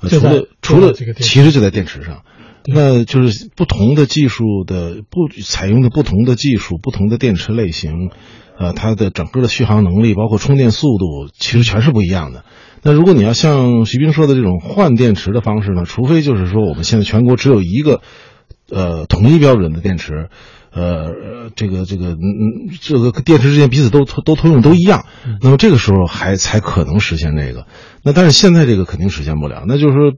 [0.09, 2.22] 除了除了其实就在电池上，
[2.64, 7.90] 那就是不同的技术的不采用的不同的技术，不同的电池类型，
[8.57, 12.44] 呃，它的整个的续航能力，包括充电速度，其实全是不一样的。
[12.82, 18.00] 那如果你要像徐斌说的这种换电池的方式呢，除非就是说我们现在全国只有一个，
[18.70, 20.28] 呃，统一标准的电池。
[20.74, 25.04] 呃，这个这个，嗯嗯，这个电池之间彼此都都通用都一样，
[25.42, 27.66] 那么这个时候还才可能实现这个。
[28.02, 29.64] 那但是现在这个肯定实现不了。
[29.68, 30.12] 那就是说，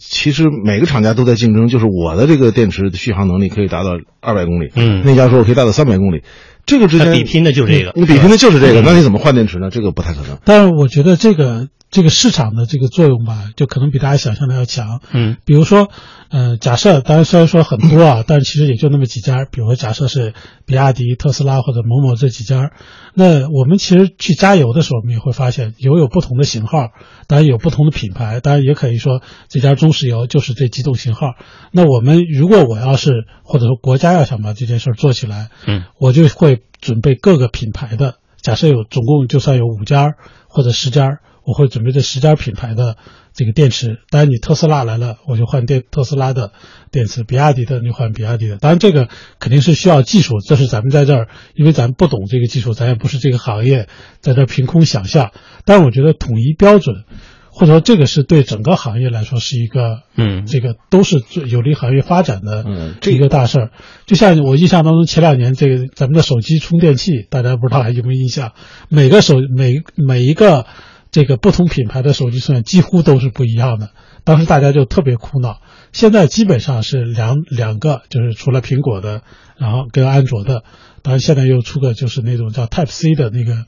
[0.00, 6.24] 其实每个厂家都在竞争，就是我的这个电池的续航能力可以达到二百公里，嗯，那家说我可以达到三百公里，
[6.66, 9.70] 这个之间比拼的就是这个，你比拼的就是这个，那你怎么换电池呢？
[9.70, 10.36] 这个不太可能。
[10.44, 11.68] 但是我觉得这个。
[11.92, 15.02] 这个市场的这个作用吧，就可能比大家想象的要强。
[15.12, 15.90] 嗯，比如说，
[16.30, 19.44] 呃，假设，当然虽然说很多啊， 但是其实也就那么几家。
[19.44, 20.32] 比如说，假设是
[20.64, 22.70] 比亚迪、特斯拉或者某某这几家，
[23.12, 26.92] 那我们其实去加油的时候，我们也会发现油有不同的型号，
[27.26, 31.34] 当然有不同的品牌，当然也可以说这家中石油就是这几种型号。
[31.72, 38.14] 那我们如果我要是或者说国家要想把这件事做起来，嗯，我就会准备各个品牌的。
[38.40, 40.14] 假设有总共就算有五家
[40.48, 41.18] 或者十家。
[41.44, 42.96] 我会准备这十家品牌的
[43.34, 46.52] 这个电池，当然你特斯拉来了，我就换电特斯拉的
[46.90, 48.58] 电池；比亚迪的就换比亚迪的。
[48.58, 49.08] 当然这个
[49.40, 53.88] 肯定是需要技术，这是咱们在这儿，因为咱不懂这个技术，咱也不是这个行业，
[54.20, 55.32] 在这凭空想象。
[55.64, 57.04] 但我觉得统一标准，
[57.50, 63.70] 或者说这个是对整个行业来说是一个，嗯，这个都是最有利行业发展的，嗯，一个大事儿。
[64.06, 68.52] 就像我印象当中，前两年这个咱们的手机充电器，大家不知道还有没有印象？
[68.88, 70.66] 每个手每每一个。
[71.12, 73.90] 这个不同品牌的手机算几乎都是不一样的，
[74.24, 75.60] 当时大家就特别苦恼。
[75.92, 79.22] 现在基本上是两两个，就是除了苹果的，
[79.58, 80.64] 然后跟安卓的，
[81.02, 83.66] 当然现在又出个就是那种叫 Type C 的那个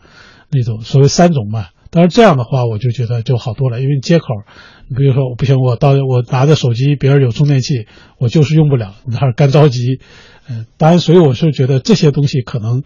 [0.50, 1.66] 那种所谓三种嘛。
[1.90, 4.26] 当然这样的话，我就觉得就好多了，因为接口，
[4.88, 7.86] 你比如说我不行，我到我拿着手机，别人有充电器，
[8.18, 10.00] 我就是用不了，那是干着急。
[10.48, 12.84] 嗯，当然，所以我是觉得这些东西可能，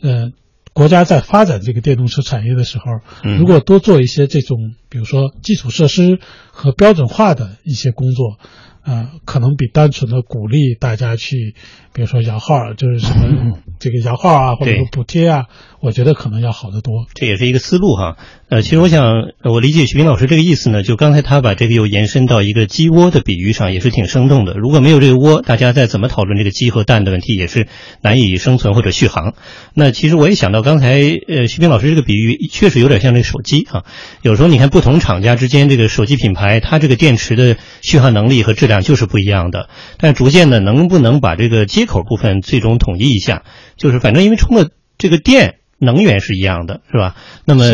[0.00, 0.32] 嗯。
[0.78, 3.00] 国家在发展这个电动车产业的时候，
[3.36, 6.20] 如果多做一些这种，比如说基础设施
[6.52, 8.38] 和标准化的一些工作。
[8.84, 11.54] 啊，可能比单纯的鼓励大家去，
[11.92, 15.44] 比如说摇号，就是什么这个摇号啊，或者说补贴啊，
[15.80, 17.04] 我觉得可能要好得多。
[17.12, 18.16] 这也是一个思路哈。
[18.50, 24.54] 呃，其实我想，我理解徐斌老师这个意思呢，就刚才他把这个又延伸到一个鸡窝的比喻上，也是挺生动的。
[24.54, 27.68] 如果没有这个窝，大家再怎么讨论这个鸡和蛋的问题，也是
[28.00, 29.34] 难以生存或者续航。
[29.74, 33.84] 那其实我也想到，刚才呃徐斌老师这个比喻确实有点像这个手机啊。
[34.22, 38.80] 有时候你看不同厂家之间这个手机品牌，它这个电池的续航能力和质量。
[38.80, 43.42] 就是不一样的，但逐渐的能不能把这个接口部分最终统一一下？
[43.76, 47.14] 就是反正因为充的这个电能源是一样的，是吧？
[47.44, 47.64] 那么，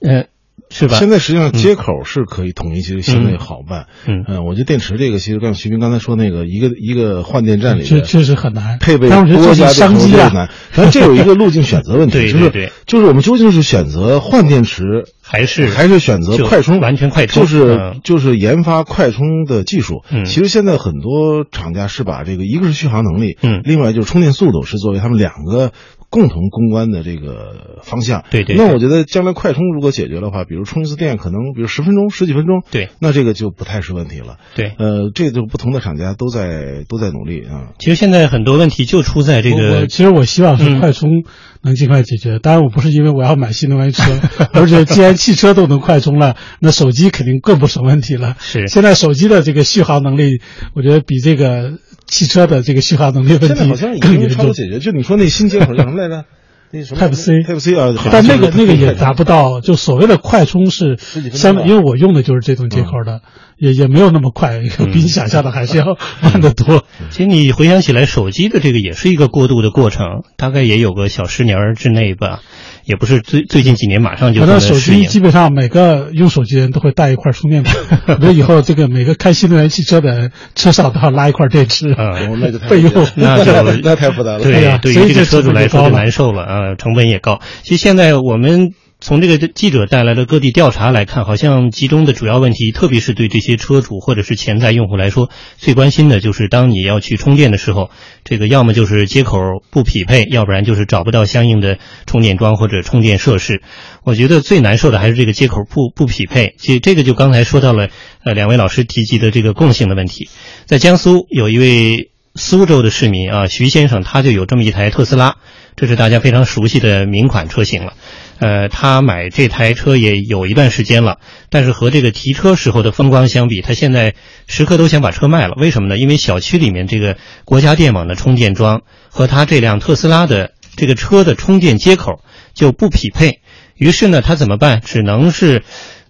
[0.00, 0.26] 呃。
[0.68, 0.96] 是吧？
[0.96, 3.86] 现在实际上接口是可以统一，其实相对好办。
[4.08, 10.28] 嗯，我觉得电池这个，其实像徐斌刚才说那个一个一个换电站里，确确实很难配备多家商机啊。
[10.34, 16.80] 难，反正这有一个路径选择问题， 就是就是我们究竟是选择换电池，还是还是选择快充？
[16.80, 20.02] 完全快充，就是就是研发快充的技术。
[20.10, 25.70] 嗯，其实现在很多厂家是把这个一个是续航能力，嗯，另外就是充电速度是作为他们两个
[26.10, 28.24] 共同攻关的这个方向。
[28.30, 28.56] 对对。
[28.56, 34.38] 那我觉得将来快充如果解决的话，比如充一次电可能比如十分钟、十几分钟，对，那这个就不太是问题了。
[34.54, 37.72] 对，呃，这就不同的厂家都在都在努力啊。
[37.78, 41.24] 其实现在很多问题就出在这个，其实我希望是快充
[41.62, 42.38] 能尽快解决。
[42.38, 44.20] 当然，我不是因为我要买新能源车，
[44.52, 48.36] 而且既然汽车都能快充了，那手机肯定更不是问题了。
[48.38, 50.40] 是，现在手机的这个续航能力，
[50.74, 54.78] 我觉得比这个汽车的这个续航能力问题现在好像已经差不多解决。
[54.78, 56.24] 就你说那新接口叫什么来着
[56.72, 60.98] ？Type C Type C 啊， 但那个那个也达不到，就所谓的快充是
[61.32, 63.22] 相当，因为我用的就是这种接口的，
[63.56, 64.58] 也也没有那么快，
[64.92, 66.84] 比你想象的还是要慢得多。
[67.10, 72.40] 其实你回想起来，手机的这个也是一个过渡的过程，大概也有个小十年之内吧。
[72.86, 74.40] 也不是最最近几年马上就。
[74.40, 77.74] 我的手机基本上每个用手机人都会带一块充电板，
[78.20, 84.40] 那以后这个每个开新能源汽车的车上都要拉一块电池啊，那就 备用，那就 那太复杂了。
[84.40, 87.40] 对呀，对于这个车主来说就难受了啊，成本也高。
[87.62, 88.72] 其实现在我们。
[88.98, 97.90] 从这个记者带来的各地调查来看，好像集中的主要问题，特别是对这些车主或者是潜在用户来说，最关心的就是当你要去充电的时候，
[98.24, 99.38] 这个要么就是接口
[99.70, 103.60] 不匹配，要不然就是找不到相应的充电桩或者充电设施。
[104.02, 106.54] 我觉得最难受的还是这个接口不不匹配。
[106.58, 107.90] 其实这个就刚才说到了，
[108.24, 110.30] 呃，两位老师提及的这个共性的问题。
[110.64, 115.36] 在江苏有一位苏州的市民啊，徐先生，他就有这么一台特斯拉，
[115.76, 117.92] 这是大家非常熟悉的名款车型了。
[118.38, 121.18] 呃，他买这台车也有一段时间了，
[121.48, 124.14] 但是和这个提车时候的风光相比，他现在
[124.46, 125.54] 时刻都想把车卖了。
[125.56, 125.96] 为什么呢？
[125.96, 132.20] 因为小区里面这个国家电网的充电桩和他这辆特斯拉的这个车的充电接口
[132.52, 133.40] 就不匹配。
[133.74, 134.82] 于是呢，他怎么办？
[134.82, 135.62] 只能是，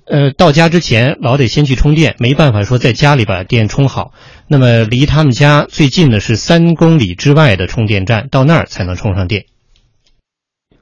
[0.05, 4.13] 呃，到家之前老得先去充电，没办法说在家里把电充好。
[4.49, 9.45] 那么离他们家最近的是三公里之外的充电站，到那儿才能充上电。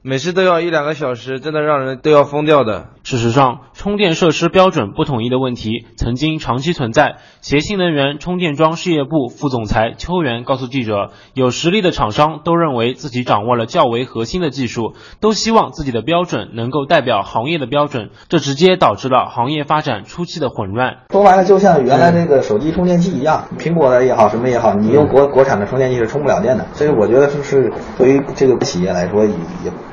[0.07, 2.89] 每次都要一两个小时，真的让人都要疯掉的。
[3.01, 7.15] 事实上，充电设施标准不统一的问题曾经长期存在。
[7.41, 20.97] 协新能源充电桩事业部副总裁邱元告诉记者，有实力的厂商都认为自己掌握了较为核心的技术，都希望自己的标准能够代表行业的标准，这直接导致了行业发展初期的混乱。
[21.09, 26.67] 说白了，就像原来那个手机充电器一样，苹果的也好，什么也好，你用国国产的充电器是充不了电的。
[26.73, 29.31] 所以我觉得是是对于这个企业来说，也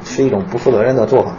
[0.04, 1.36] 是一种不负责任的做法。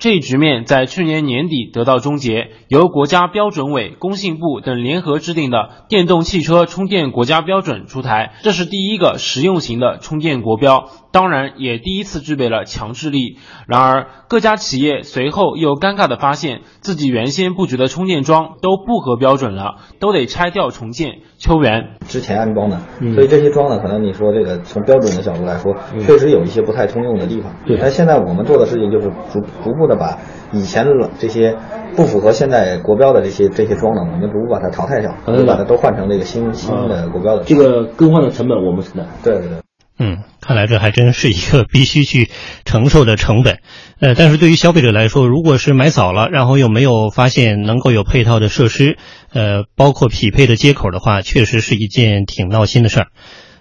[0.00, 13.36] 这一局面在去年年底得到终结，由国家标准委、工信部等联合制定的电动汽车充电国家标准出台，这是第一个实用型的充电国标，当然也第一次具备了强制力。
[13.66, 21.18] 然而，各家企业随后又尴尬地发现自己原先布局的充电桩都不合标准了，都得拆掉重建。
[21.36, 22.78] 邱元之前安装的，
[23.14, 27.50] 所以这些桩呢，可能你说这个从标准的角度来说，确实有一些不太通用的地方。
[27.66, 30.18] 对但现在我们做的事情就是逐逐步的把
[30.52, 31.56] 以前的这些
[31.94, 37.44] 不符合现在国标的这些这些装呢，我们逐步把它淘汰掉，就把它都换成这个新新的国标的。
[37.44, 39.06] 这个更换的成本我们承担。
[39.22, 39.58] 对对对。
[40.02, 42.30] 嗯，看来这还真是一个必须去
[42.64, 43.58] 承受的成本。
[44.00, 48.96] 呃，但是对于消费者来说，如果是买早了，然后又没有发现能够有配套的设施，
[49.34, 53.06] 呃，包括匹配的接口的话，确实是一件挺闹心的事儿。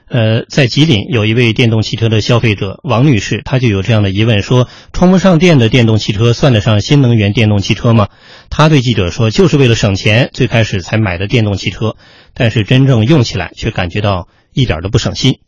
[0.10, 8.08] 呃，在吉林有一位电动汽车的消费者王女士，她就有这样的疑问：说充不上电的电动汽车算得上新能源电动汽车吗？
[8.50, 11.95] 她对记者说，就是为了省钱，最开始才买的电动汽车，
[12.34, 15.39] 但是真正用起来却感觉到一点都不省心。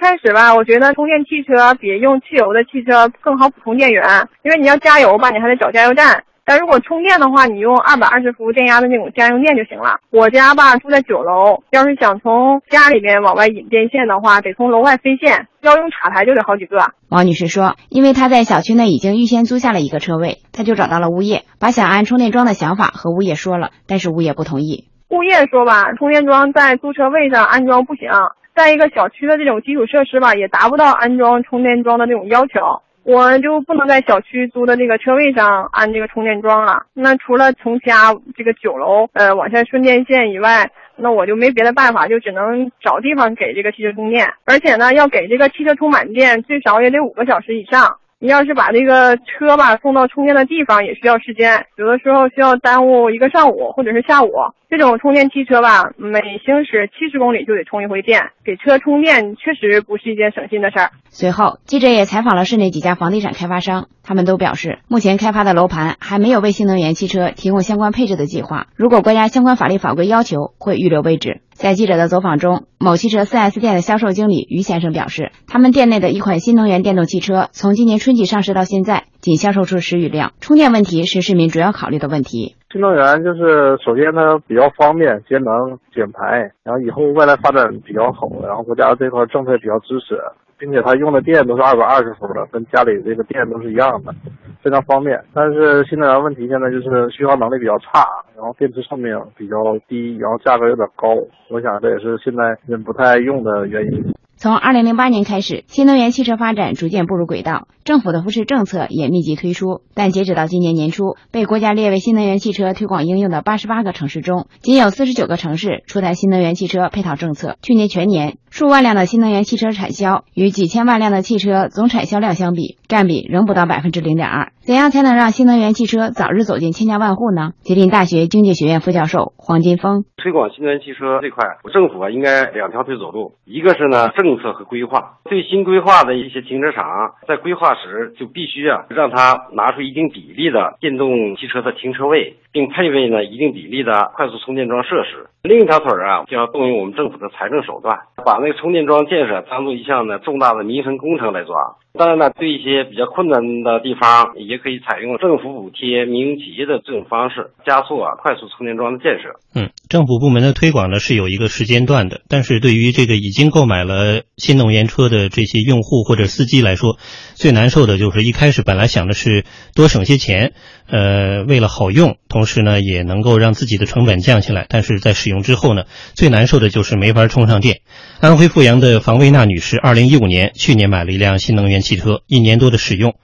[0.00, 6.24] 开始吧，我觉得充电汽车比用汽油的汽车更好补充电源，因为你要加油吧，你还得找加油站。
[6.48, 10.00] 但如果充电的话，你用二百二十伏电压的那种家用电就行了。
[10.08, 16.78] 我家吧住在九楼，要是想从家里面往外引电线的话，得从楼外飞线，要用插台就得好几个。
[17.10, 24.88] 王女士说，因为她在小区内已经预先租下了一个车位，她就找到了物业，把想安充电桩的想法和物业说了，但是物业不同意。
[25.10, 28.08] 物业说吧，充电桩在租车位上安装不行。
[28.56, 36.82] 在一个小区的这种基础设施吧，也达不到安装充电桩的这种要求，我就不能在小区租的这个车位上安这个充电桩了。
[36.92, 44.34] 那除了从家这个九楼呃往下顺电线以外，那我就没别的办法，就只能找地方给这个汽车充电。
[44.44, 47.96] 而且呢，要给这个汽车充满电，最少也得五个小时以上。
[48.20, 54.32] 你要是把这个车吧送到充电的地方，也需要时间，有的时候需要耽误一个上午或者是下午。
[54.68, 60.90] 这种充电汽车吧，每行驶七十公里就得充一回电，给车充电确实不是一件省心的事儿。
[61.08, 68.66] 随后，记者也采访了市内几家房地产开发商，他们都表示，目前开发的楼盘还没有为新能源汽车提供相关配置的计划。
[68.74, 71.40] 如果国家相关法律法规要求，会预留位置。
[71.58, 80.30] 在记者的走访中，某汽车 4S 店的销售经理于先生表示，他们店内的一款新能源电动汽车从今年春季上市到现在，仅销售出十余辆。
[80.38, 82.54] 充电问题是市民主要考虑的问题。
[82.70, 90.14] 新能源就是首先它比较方便、节能、减排，然后以后未来发展比较好，然后国家这块政策比较支持，
[90.56, 94.14] 并且它用的电都是二百二十伏的，跟家里这个电都是一样的，
[94.62, 95.20] 非常方便。
[95.32, 98.06] 但是新能源问题现在就是续航能力比较差，
[98.36, 99.56] 然后电池寿命比较
[99.88, 101.08] 低，然后价格有点高，
[101.50, 104.04] 我想这也是现在人不太用的原因。
[104.36, 109.80] 从二零零八年开始，新能源汽车发展逐渐步入轨道，政府的扶持政策也密集推出。
[109.94, 117.56] 但截止到今年年初，被国家列为新能源汽车推广应用的八十八个城市中，仅有四十九个城市出台新能源汽车配套政策。
[117.62, 124.52] 去年全年，数万辆的新能源汽车产销，与几千万辆的汽车总产销量相比，占比仍不到百分之零点二。
[124.60, 127.52] 怎样才能让新能源汽车早日走进千家万户呢？
[127.62, 136.84] 吉林大学经济学院副教授黄金峰：推广新能源汽车这块，政府啊应该两条腿走路，一个是呢政策和规划，对新规划的一些停车场，
[137.26, 145.26] 在规划时就必须啊让他拿出一定比例的电动汽车的停车位，并配备呢一定比例的快速充电桩设施。
[145.42, 151.76] 另一条腿啊，就要动用我们政府的财政手段，把那个充电桩建设当做一项呢重大的民生工程来抓。
[151.94, 159.40] 当然呢，对一些比较困难的地方，也可以采用政府补贴民营企业的这种方式，加速啊快速充电桩的建设。
[159.54, 166.98] 嗯，政府部门的推广呢是有一个时间段的，但是对于这个已经购买了新能源车的这些用户或者司机来说，
[167.34, 170.52] 最难受的就是一开始本来想的是多省些钱，
[170.90, 175.84] 呃，为了好用，同时呢也能够让自己的成本降下来，但是在使用之后呢，
[176.14, 177.80] 最难受的就是没法充上电。
[178.20, 183.14] 安徽阜阳的房卫娜女士，二零一五年去年买了一辆新能源汽车，一年多的使用，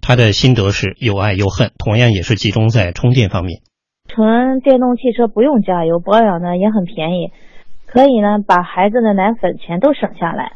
[0.00, 3.60] 她的心得是又爱又恨，同样也是集中在充电方面。
[4.08, 7.30] 纯电动汽车不用加油，保养呢也很便宜，
[7.86, 10.52] 可以呢把孩子的奶粉钱都省下来，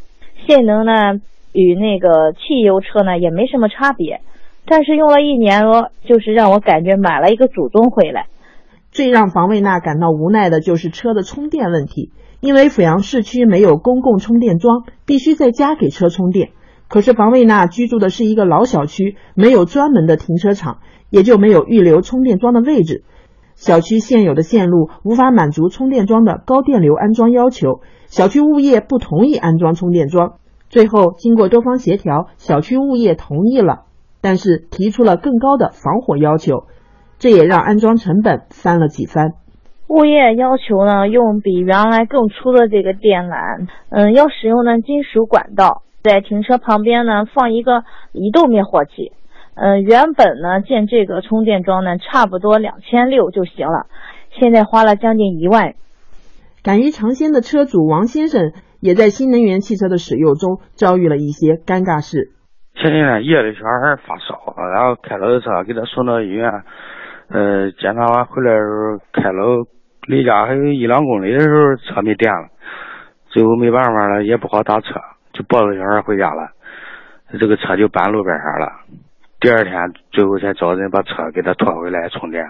[0.46, 1.20] 性能呢
[1.52, 4.20] 与那个汽油车呢也没什么差别，
[4.66, 8.26] 但是用了一年多，就是让我感觉买了一个祖宗回来。
[8.90, 12.10] 最让房卫娜感到无奈的就是车的充电问题，
[12.40, 16.50] 因为阜阳市区没有公共充电桩，必须在家给车充电。
[16.88, 20.78] 可是房卫娜居住的是一个老小区，没有专门的停车场，
[21.10, 23.04] 也就没有预留充电桩的位置。
[23.54, 30.34] 小区现有的线路无法满足充电桩的高电流安装要求，小区物业不同意安装充电桩。
[30.68, 33.85] 最后经过多方协调，小区物业同意了，
[34.26, 36.64] 但是提出了更高的防火要求，
[37.16, 39.34] 这也让安装成本翻了几番。
[39.86, 49.12] 物业要求呢，用比原来更粗的这个电缆，嗯，要使用呢金属管道，在停车旁边呢放一个移动灭火器。
[49.54, 53.86] 嗯，原本呢建这个充电桩呢，差不多两千六就行了，
[54.40, 55.74] 现在花了将近一万。
[56.64, 58.50] 敢于尝鲜的车主王先生
[58.80, 62.32] 也在新能源汽车的使用中遭遇了一些尴尬事。
[62.76, 66.50] 前几天夜里小孩发烧，然后开了车给他送到医院，
[67.30, 69.66] 呃，检查完回来的时候，开了
[70.06, 72.48] 离家还有一两公里的时候，车没电了，
[73.30, 74.88] 最后没办法了，也不好打车，
[75.32, 76.50] 就抱着小孩回家了，
[77.40, 78.68] 这个车就搬路边上了。
[79.40, 79.72] 第二天，
[80.12, 82.44] 最后才找人把车给他拖回来充电。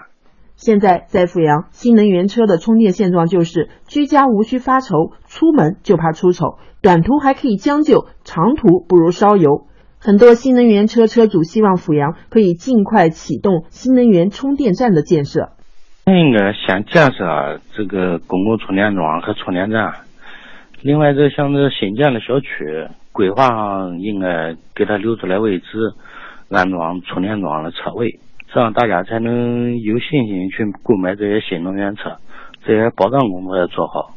[0.57, 9.67] 现在在阜阳，新能源车的充电现状就是居家无需发愁，出门就怕出丑，短途还可以将就，长途不如烧油。
[10.07, 15.49] 很多新能源车车主希望阜阳可以尽快启动新能源充电站的建设。
[16.05, 19.95] 应该先建设这个公共充电桩和充电站。
[20.81, 22.47] 另外，这像这新建的小区，
[23.11, 25.65] 规划上应该给他留出来位置。
[26.49, 28.21] 安装充电桩的车位，
[28.53, 32.15] 这样大家才能有信心去购买这些新能源车。
[32.65, 34.11] 这些保障工作要做好。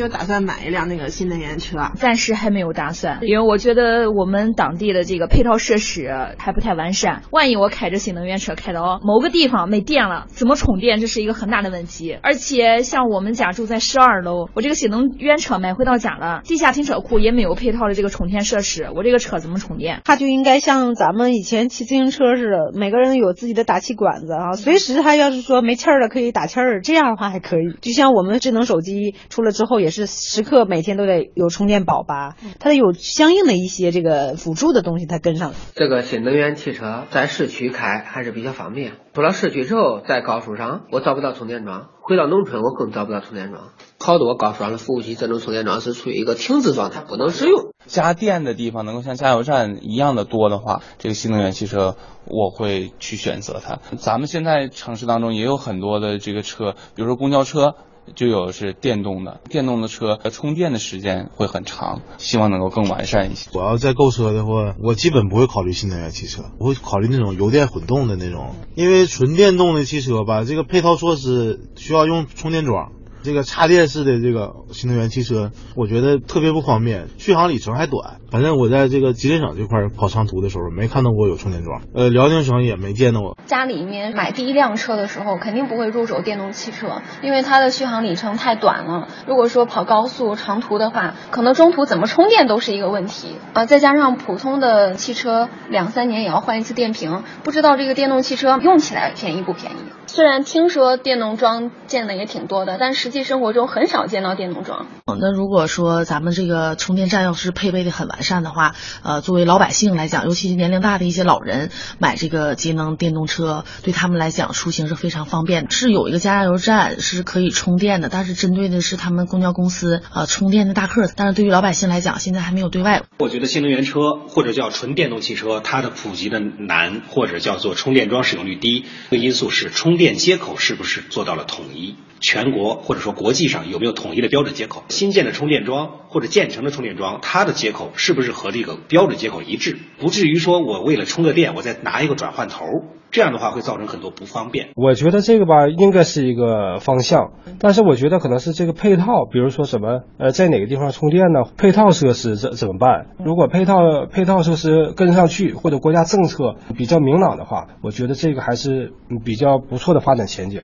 [0.00, 1.78] 有打算买一辆那个新能源车？
[1.96, 7.22] 暂时还没有打算，因为我觉得我们当地的这个配套设施还不太完善。
[7.30, 11.00] 万一我开着新能源车开到某个地方没电了，怎么充电？
[11.00, 12.16] 这是一个很大的问题。
[12.22, 20.00] 而且像我们家住在十二楼，我这个新能源车买回到家了，地下停车库也没有配套的这个充电设施，我这个车怎么充电？
[20.04, 27.76] 它就应该像咱们以前骑自行车似的，每个人有自己的打气管子啊，随时它要是说没气儿了可以打气儿，这样的话还可以。
[27.80, 29.81] 就像我们智能手机出了之后。
[29.82, 35.52] 也是时刻每天都得有充电宝吧，它得有相应的一些这个辅助的东西，它跟上。
[35.74, 43.70] 这个新能源汽车在市区开还是比较方便，出了市区之后，在高速上我找不到充电桩，回到农村我更找不到充电桩。
[43.98, 47.72] 好多高速上的服务器这种充电桩是处于一个停止状态，不能使用。
[47.86, 53.80] 加电的地方能够像加油站一样的多的话，这个新能源汽车我会去选择它。
[53.96, 57.74] 咱们现在城市当中也有很多的这个车，比如说公交车。
[58.14, 63.50] 就有是电动的，电动的车充电的时间会很长，希望能够更完善一些。
[63.54, 72.92] 我要再购车的话，我基本不会考虑新能源汽车，我会考虑那种油电混动的那种，因为纯电动的汽车吧，这个配套措施需要用充电桩。
[73.24, 78.18] 这个插电式的这个新能源汽车，我觉得特别不方便，续航里程还短。
[78.32, 81.82] 反正我在这个吉林省这块跑长途的时候，没看到过有充电桩。
[81.94, 83.36] 呃，辽宁省也没见到过。
[83.44, 89.08] 家里面买第一辆车的时候，肯定不会入手电动汽车，因为它的续航里程太短了。
[89.26, 93.66] 如果说跑高速长途的话，可能中途怎么充电都是一个问题啊。
[93.66, 99.76] 再加上普通的汽车两三年也要换一次电瓶，不知道这个电动汽车用起来便宜不便宜。
[100.06, 104.86] 虽然听说电动桩建的也挺多的，但实际生活中很少见到电动桩。
[105.06, 115.70] 那如果说咱们这个充电站要是配备的很完善的话，呃，作为老百姓来讲，尤其是年龄大的一些老人，买这个节能电动车，对他们来讲出行是非常方便。
[115.70, 121.10] 是有一个加油站是可以充电的，但是针对的是他们公交公司呃充电的大客。
[121.14, 123.02] 但是对于老百姓来讲，现在还没有对外。
[123.18, 131.96] 我觉得新能源车或者叫纯电动汽车，它的普及的难，或者叫做充电桩使用率低，一个因素是充电接口是不是做到了统一？
[132.20, 134.84] 全国或者说国际上有没有统一的标准接口？
[134.88, 139.78] 新建的充电桩或者建成的充电桩，它的接口是不是和这个标准接口一致？
[139.98, 142.66] 不至于说我为了充个电，我再拿一个转换头，
[143.10, 144.68] 这样的话会造成很多不方便。
[144.76, 151.44] 我觉得这个吧，应该是一个方向，但是我觉得可能是这个配套，比如说什么呃，在哪个地方充电呢？
[151.56, 153.06] 配套设施怎怎么办？
[153.24, 158.92] 如果配套配套设施跟上去，或者国家政策比较明朗的话，我觉得这个还是
[159.24, 160.60] 比较不错的发展前景。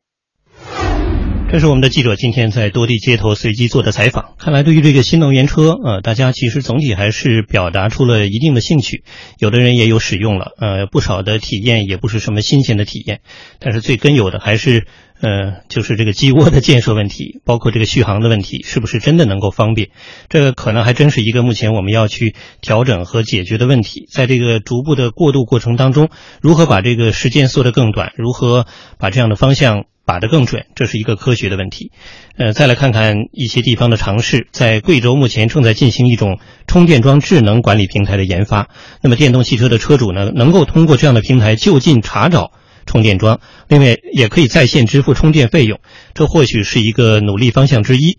[1.50, 4.34] 这是我们的记者今天在多地街头随机做的采访。
[4.38, 9.02] 看来对于这个新能源车，呃，大家其实总体还是表达出了一定的兴趣，
[9.38, 13.20] 有的人也有使用了，呃，不少的体验也不是什么新鲜的体验。
[13.60, 14.86] 但是最根有的还是，
[15.22, 19.88] 呃，就是这个鸡窝的建设问题，包括这个续航的问题，是不是真的能够方便？
[20.28, 24.06] 这可能还真是一个目前我们要去调整和解决的问题。
[24.12, 26.10] 在这个逐步的过渡过程当中，
[26.42, 28.12] 如何把这个时间缩得更短？
[28.16, 28.66] 如何
[28.98, 29.86] 把这样的方向？
[30.08, 31.92] 打得更准，这是一个科学的问题。
[32.38, 38.70] 呃，再来看看一些地方的尝试，在贵州目前正在进行一种充电桩智能管理平台的研发。
[39.02, 42.52] 那么电动汽车的车主呢，能够通过这样的平台就近查找
[42.86, 45.78] 充电桩，另外也可以在线支付充电费用，
[46.14, 48.16] 这或许是一个努力方向之一。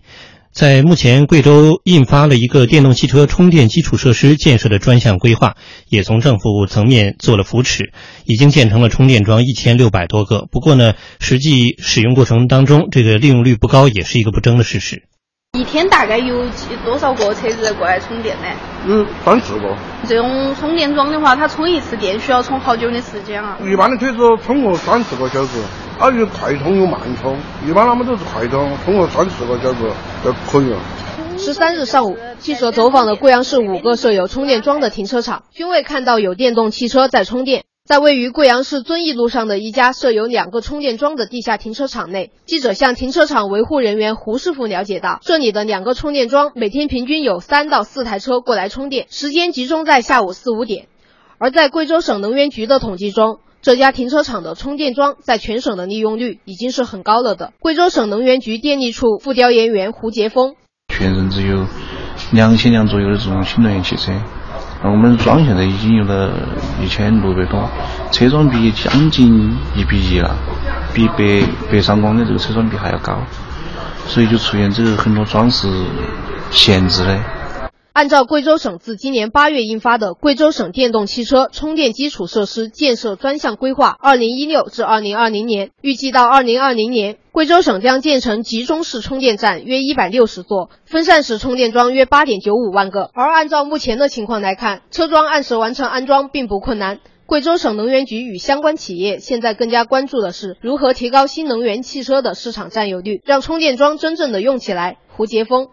[0.52, 5.54] 在目前，贵州印发了一个电动汽车充电基础设施建设的专项规划，
[5.88, 7.92] 也从政府层面做了扶持，
[8.24, 10.46] 已经建成了充电桩一千六百多个。
[10.50, 15.04] 不过呢，实际使用过程当中，这个利用率不高，也是一个不争的事实。
[15.58, 18.48] 一天大概有几多少个车子过来充电呢？
[18.86, 19.76] 嗯，三四个。
[20.08, 23.56] 这种充电桩的话，它充一次电需要充好久的时间啊？
[23.62, 25.60] 一般的车子充个三四个小时。
[26.00, 27.36] 啊，有快充有慢充，
[27.68, 29.80] 一般他们都是快充，充个三四个小时
[30.24, 30.78] 就可以了。
[31.36, 37.64] 十三日上午，记者走访了贵阳市五个设有充电桩的停车场，均未看到有电动汽车在充电。
[37.84, 50.86] 在位于贵阳市遵义路上的一家设有两个充电桩的地下停车场内，记者向停车场维护人员胡师傅了解到，这里的两个充电桩每天平均有三到四台车过来充电，时间集中在下午四五点。
[51.36, 57.52] 而在贵州省能源局的统计中，这家停车场的充电桩在全省的利用率已经是很高了的。
[57.60, 60.54] 贵州省能源局电力处副调研员胡杰峰：
[60.88, 61.66] 全省只有
[62.32, 64.12] 两千辆左右的这种新能源汽车，
[64.82, 66.32] 而我们桩现在已经有了
[66.82, 67.68] 一千六百多，
[68.10, 70.34] 车桩比将近一比一了，
[70.94, 73.22] 比北北上广的这个车桩比还要高，
[74.06, 75.68] 所以就出现这个很多桩是
[76.50, 77.20] 闲置的。
[78.00, 93.10] 按照贵州省自今年八月印发的《贵州省电动汽车充电基础设施建设专项规划（二零一六至二零二零年）》，预计到二零二零年，贵州省将建成集中式充电站约一百六十座，分散式充电桩约八点九五万个。
[93.12, 97.00] 而按照目前的情况来看，车桩按时完成安装并不困难。
[97.26, 104.96] 贵州省能源局与相关企业现在更加关注的是如何提高新能源汽车的市场占有率，让充电桩真正的用起来。
[105.14, 105.68] 胡杰峰。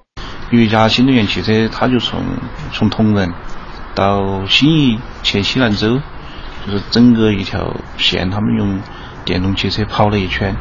[0.50, 2.22] 有一家新能源汽车，他就从
[2.72, 3.34] 从铜仁
[3.94, 6.00] 到新义去西南州，
[6.66, 8.80] 就是整个一条线，他们用
[9.26, 10.56] 电动汽车跑了一圈，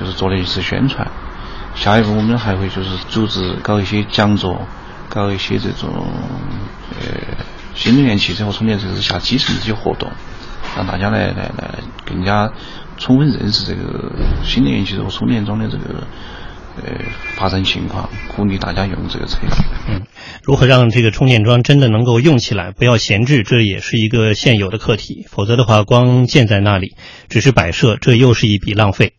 [0.00, 1.06] 就是做了一次宣传。
[1.76, 4.66] 下一步我们还会就是组织搞一些讲座，
[5.08, 5.90] 搞一些这种
[7.00, 7.06] 呃
[7.72, 10.10] 新能源汽车和充电设施下基层这些活动，
[10.76, 12.50] 让大家来来来更加
[12.96, 14.10] 充分认识这个
[14.42, 16.04] 新能源汽车和充电桩的这个。
[16.82, 16.92] 呃，
[17.36, 19.38] 发生情况，鼓励大家用这个车。
[19.88, 20.02] 嗯，
[20.42, 25.26] 如何让这个充电桩真的能够用起来，不要闲置，这也是一个现有的课题。
[25.28, 26.94] 否则的话，光建在那里，
[27.28, 29.12] 只是摆设，这又是一笔浪费。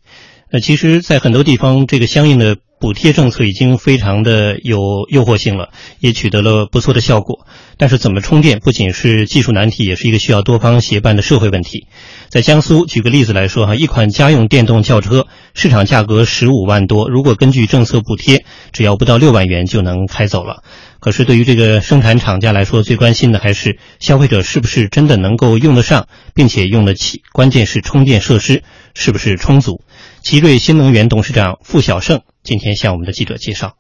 [0.52, 7.48] 呃，其实，在很多地方，这个相应的补贴政策已经非常的有诱惑性了，也取得了不错的效果。
[7.78, 11.88] 但是，怎么充电不仅是技术难题，也是一个需要多方协办的社会问题。
[12.30, 20.64] 在江苏，举个例子来说哈，一款家用电动轿车市场价格十五万多，如果根据政策补贴，只要不到六万元就能开走了。
[21.00, 27.22] 可是，对于这个生产厂家来说，最关心的还是消费者是不是真的能够用得上，并且用得起。
[27.32, 28.64] 关键是充电设施
[28.94, 29.82] 是不是充足。
[30.24, 33.74] 奇瑞新能源董事长付小胜今天向我们的记者介绍：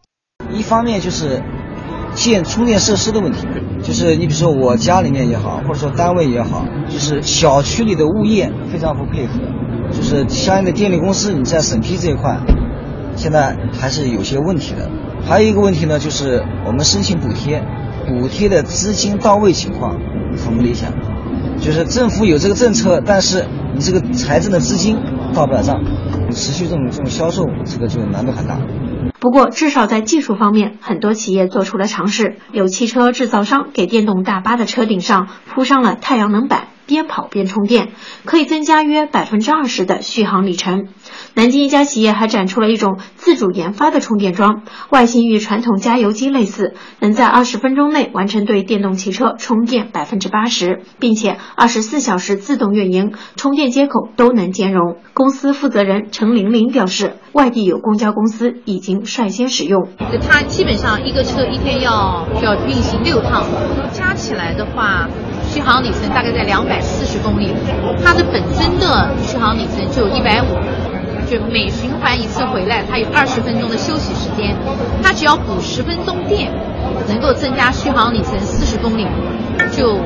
[0.54, 1.41] 一方面就是
[2.16, 3.45] 建充电设施的问题，
[3.84, 9.34] 就是你比如说我家里面也好，或者说单位也好，就是小区里的物业非常不配合，
[9.91, 12.39] 就是相应的电力公司你在审批这一块，
[13.16, 14.89] 现在还是有些问题的。
[15.28, 17.61] 还有一个问题呢，就是我们申请补贴，
[18.07, 19.97] 补贴的资金到位情况
[20.38, 20.91] 很不理想，
[21.59, 24.97] 就是政府有这个政策，但是你这个财政的资金
[25.34, 25.84] 到不了账，
[26.32, 28.58] 持续这种这种销售，这个就难度很大。
[29.20, 32.38] 不过，至少在技术方面，很多企业做出了尝试。
[32.52, 40.88] 有汽车制造商给电动大巴的车顶上铺上了太阳能板，边跑边充电，可以增加约百分之二十的续航里程。
[41.34, 54.98] 南京一家企业还展出了一种自主研发的充电桩，外形与传统加油机类似，能在二十分钟内完成对电动汽车充电百分之八十，并且二十四小时自动运营，充电接口都能兼容。
[55.14, 59.90] 公司负责人陈玲玲表示，外地有公交公司已经率先使用。
[60.26, 63.44] 它基本上一个车一天要要运行六趟，
[63.92, 65.10] 加起来的话，
[65.50, 67.54] 续航里程大概在两百四十公里。
[68.02, 70.95] 它的本身的续航里程就一百五。
[71.30, 74.56] 就每循环一次回来，它有二十分钟的休息时间，
[75.02, 76.52] 它只要补十分钟电，
[77.08, 79.08] 能够增加续航里程四十公里，
[79.72, 79.98] 就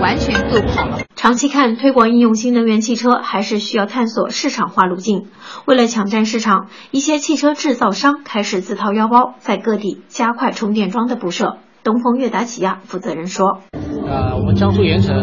[0.00, 0.98] 完全够跑了。
[1.14, 5.26] 长期看，推广应用新能源汽车还是需要探索市场化路径。
[5.66, 11.58] 为了抢占市场，一些汽车制造商开始自掏腰包，在各地加快充电桩的布设。
[11.84, 13.58] 东风悦达起亚负责人说
[14.06, 15.16] ：“呃，我们江苏盐城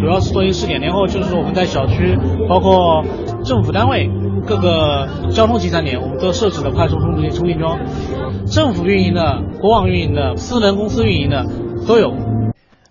[0.00, 2.18] 主要是做一个试点，然后就是我们在小区，
[2.48, 3.04] 包括
[3.44, 4.10] 政府单位。”
[4.46, 7.78] 各个交通集散点，我们都设置了快速充电充电桩，
[8.46, 11.46] 政府运营的、国网运营的、私人公司运营的
[11.86, 12.14] 都有。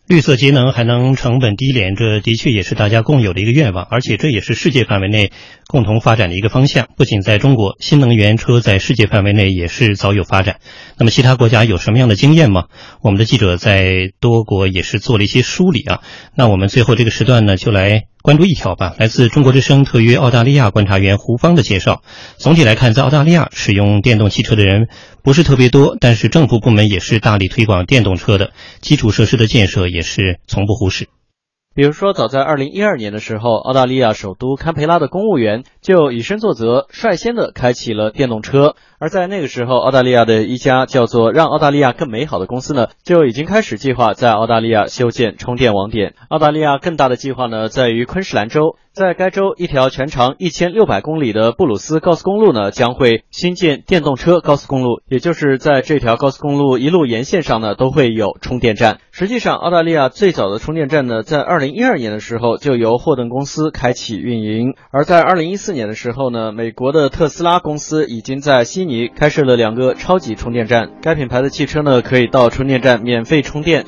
[0.07, 5.31] 绿色节能还能成本低廉，这的确也是大家共有的一个愿望，而且这也是世界范围内
[5.71, 6.89] 共同发展的一个方向。
[6.97, 10.57] 不仅在中国，新能源车在世界范围内也是早有发展。
[10.97, 12.65] 那么其他国家有什么样的经验吗？
[13.01, 16.01] 我们的记者在多国也是做了一些梳理啊。
[16.35, 18.03] 那我们最后这个时段呢，就来。
[18.23, 22.03] 关注一条吧，来自中国之声特约澳大利亚观察员胡芳的介绍。
[22.37, 24.89] 总体来看，在澳大利亚使用电动汽车的人
[25.23, 31.07] 不是特别多，但是政府部门也是大力推广电动车的，基础设施的建设也是从不忽视。
[31.73, 38.75] 比如说，早在二零一二年的时候，澳大利亚首都堪培拉的公务员就以身作则，率先的开启了电动车。
[39.01, 46.13] 而在那个时候，澳大利亚的一家叫做“让澳大利亚更美好”的公司呢，就已经开始计划在澳大利亚修建充电网点。
[46.29, 48.75] 澳大利亚更大的计划呢，在于昆士兰州。
[48.93, 58.99] 在该州，一条全长一千六百公里的布鲁斯高速公路呢，将会新建电动车高速公路，也就是在这条高速公路一路沿线上呢，都会有充电站。
[59.11, 70.89] 实际上，澳大利亚最早的充电站呢，在二零一二年的时候就由霍顿公司开启运营，而在二零一四年的时候呢，美国的特斯拉公司已经在悉开设了两个超级充电站。
[71.01, 73.85] 该品牌的汽车呢，可以到充电站免费充电。